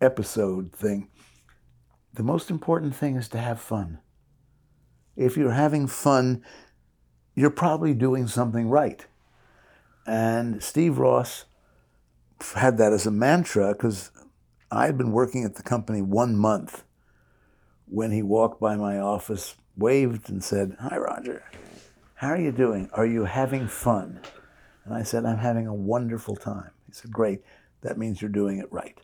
episode 0.00 0.72
thing, 0.72 1.08
the 2.12 2.22
most 2.22 2.50
important 2.50 2.94
thing 2.94 3.16
is 3.16 3.28
to 3.28 3.38
have 3.38 3.60
fun. 3.60 3.98
If 5.16 5.36
you're 5.36 5.52
having 5.52 5.86
fun, 5.86 6.44
you're 7.34 7.50
probably 7.50 7.94
doing 7.94 8.26
something 8.26 8.68
right. 8.68 9.06
And 10.06 10.62
Steve 10.62 10.98
Ross 10.98 11.44
had 12.54 12.78
that 12.78 12.92
as 12.92 13.06
a 13.06 13.10
mantra 13.10 13.72
because 13.72 14.10
I 14.70 14.86
had 14.86 14.96
been 14.96 15.12
working 15.12 15.44
at 15.44 15.56
the 15.56 15.62
company 15.62 16.02
one 16.02 16.36
month 16.36 16.84
when 17.86 18.12
he 18.12 18.22
walked 18.22 18.60
by 18.60 18.76
my 18.76 18.98
office 18.98 19.56
waved 19.76 20.30
and 20.30 20.42
said, 20.42 20.76
Hi, 20.80 20.96
Roger. 20.96 21.42
How 22.14 22.28
are 22.28 22.40
you 22.40 22.52
doing? 22.52 22.88
Are 22.92 23.06
you 23.06 23.24
having 23.24 23.66
fun? 23.66 24.20
And 24.84 24.94
I 24.94 25.02
said, 25.02 25.24
I'm 25.24 25.38
having 25.38 25.66
a 25.66 25.74
wonderful 25.74 26.36
time. 26.36 26.70
He 26.86 26.92
said, 26.92 27.12
Great. 27.12 27.42
That 27.82 27.98
means 27.98 28.20
you're 28.20 28.30
doing 28.30 28.58
it 28.58 28.70
right. 28.70 28.98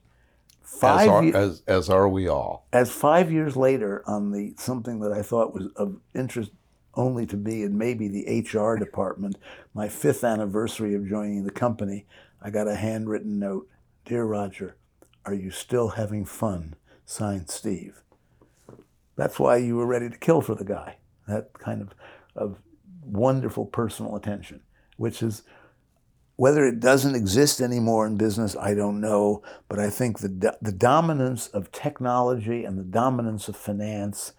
Five 0.62 1.00
as 1.02 1.08
are, 1.08 1.24
ye- 1.24 1.32
as, 1.32 1.62
as 1.66 1.90
are 1.90 2.08
we 2.08 2.28
all. 2.28 2.66
As 2.72 2.90
five 2.90 3.30
years 3.30 3.56
later, 3.56 4.02
on 4.06 4.32
the 4.32 4.54
something 4.58 5.00
that 5.00 5.12
I 5.12 5.22
thought 5.22 5.54
was 5.54 5.68
of 5.76 6.00
interest 6.14 6.50
only 6.94 7.26
to 7.26 7.36
me 7.36 7.62
and 7.62 7.78
maybe 7.78 8.08
the 8.08 8.40
HR 8.40 8.76
department, 8.76 9.36
my 9.74 9.88
fifth 9.88 10.24
anniversary 10.24 10.94
of 10.94 11.08
joining 11.08 11.44
the 11.44 11.50
company, 11.50 12.06
I 12.42 12.50
got 12.50 12.68
a 12.68 12.74
handwritten 12.74 13.38
note 13.38 13.68
Dear 14.04 14.24
Roger, 14.24 14.76
are 15.24 15.34
you 15.34 15.50
still 15.50 15.90
having 15.90 16.24
fun? 16.24 16.74
Signed 17.04 17.50
Steve. 17.50 18.02
That's 19.16 19.38
why 19.38 19.56
you 19.56 19.76
were 19.76 19.86
ready 19.86 20.08
to 20.10 20.18
kill 20.18 20.40
for 20.40 20.54
the 20.54 20.64
guy. 20.64 20.98
That 21.26 21.52
kind 21.54 21.80
of, 21.80 21.94
of 22.34 22.58
wonderful 23.02 23.66
personal 23.66 24.16
attention, 24.16 24.60
which 24.96 25.22
is 25.22 25.42
whether 26.36 26.66
it 26.66 26.80
doesn't 26.80 27.14
exist 27.14 27.60
anymore 27.60 28.06
in 28.06 28.16
business, 28.16 28.54
I 28.56 28.74
don't 28.74 29.00
know. 29.00 29.42
But 29.68 29.78
I 29.78 29.90
think 29.90 30.18
the, 30.18 30.56
the 30.60 30.72
dominance 30.72 31.48
of 31.48 31.72
technology 31.72 32.64
and 32.64 32.78
the 32.78 32.84
dominance 32.84 33.48
of 33.48 33.56
finance 33.56 34.32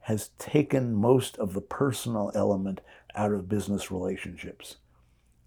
has 0.00 0.30
taken 0.38 0.94
most 0.94 1.36
of 1.38 1.52
the 1.52 1.60
personal 1.60 2.32
element 2.34 2.80
out 3.14 3.32
of 3.32 3.48
business 3.48 3.90
relationships. 3.90 4.76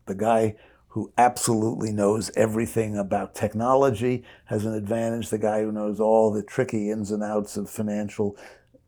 The 0.06 0.15
guy 0.15 0.56
who 0.89 1.12
absolutely 1.18 1.91
knows 1.91 2.32
everything 2.38 2.98
about 2.98 3.36
technology 3.36 4.24
has 4.46 4.63
an 4.65 4.74
advantage. 4.74 5.30
The 5.30 5.38
guy 5.38 5.62
who 5.62 5.72
knows 5.72 6.00
all 6.00 6.32
the 6.32 6.44
tricky 6.44 6.89
ins 6.89 7.12
and 7.12 7.22
outs 7.22 7.58
of 7.58 7.70
financial 7.70 8.38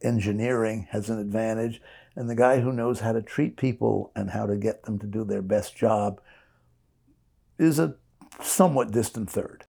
engineering 0.01 0.87
has 0.91 1.09
an 1.09 1.19
advantage, 1.19 1.81
and 2.15 2.29
the 2.29 2.35
guy 2.35 2.61
who 2.61 2.71
knows 2.71 3.01
how 3.01 3.11
to 3.11 3.21
treat 3.21 3.57
people 3.57 4.11
and 4.15 4.29
how 4.29 4.45
to 4.45 4.55
get 4.55 4.83
them 4.83 4.99
to 4.99 5.07
do 5.07 5.25
their 5.25 5.41
best 5.41 5.75
job 5.75 6.21
is 7.57 7.79
a 7.79 7.95
somewhat 8.41 8.91
distant 8.91 9.29
third. 9.29 9.65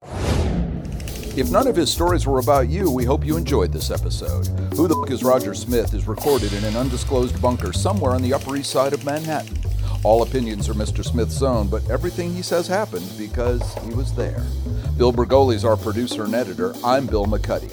If 1.37 1.51
none 1.51 1.69
of 1.69 1.77
his 1.77 1.93
stories 1.93 2.27
were 2.27 2.41
about 2.41 2.69
you, 2.69 2.91
we 2.91 3.05
hope 3.05 3.25
you 3.25 3.37
enjoyed 3.37 3.73
this 3.73 3.91
episode. 3.91 4.49
Who 4.75 4.89
the 4.89 5.01
F 5.07 5.13
is 5.13 5.23
Roger 5.23 5.55
Smith 5.55 5.95
is 5.95 6.09
recorded 6.09 6.53
in 6.53 6.65
an 6.65 6.77
undisclosed 6.77 7.41
bunker 7.41 7.73
somewhere 7.73 8.13
on 8.13 8.23
the 8.23 8.35
Upper 8.35 8.57
East 8.57 8.71
Side 8.71 8.93
of 8.93 9.05
Manhattan. 9.05 9.57
All 10.05 10.23
opinions 10.23 10.69
are 10.69 10.75
Mr. 10.75 11.05
Smith's 11.05 11.43
own, 11.43 11.69
but 11.69 11.89
everything 11.91 12.33
he 12.33 12.43
says 12.43 12.67
happened 12.67 13.09
because 13.17 13.63
he 13.85 13.95
was 13.95 14.13
there. 14.15 14.45
Bill 14.97 15.13
Bergoli 15.13 15.55
is 15.55 15.65
our 15.65 15.77
producer 15.77 16.25
and 16.25 16.35
editor. 16.35 16.75
I'm 16.85 17.07
Bill 17.07 17.27
McCuddy. 17.27 17.73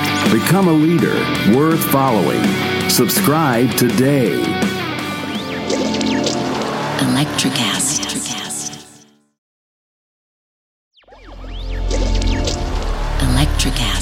Become 0.29 0.67
a 0.67 0.73
leader 0.73 1.15
worth 1.57 1.83
following. 1.91 2.43
Subscribe 2.89 3.71
today. 3.71 4.41
Electricast. 6.99 8.05
Electricast. 13.19 14.00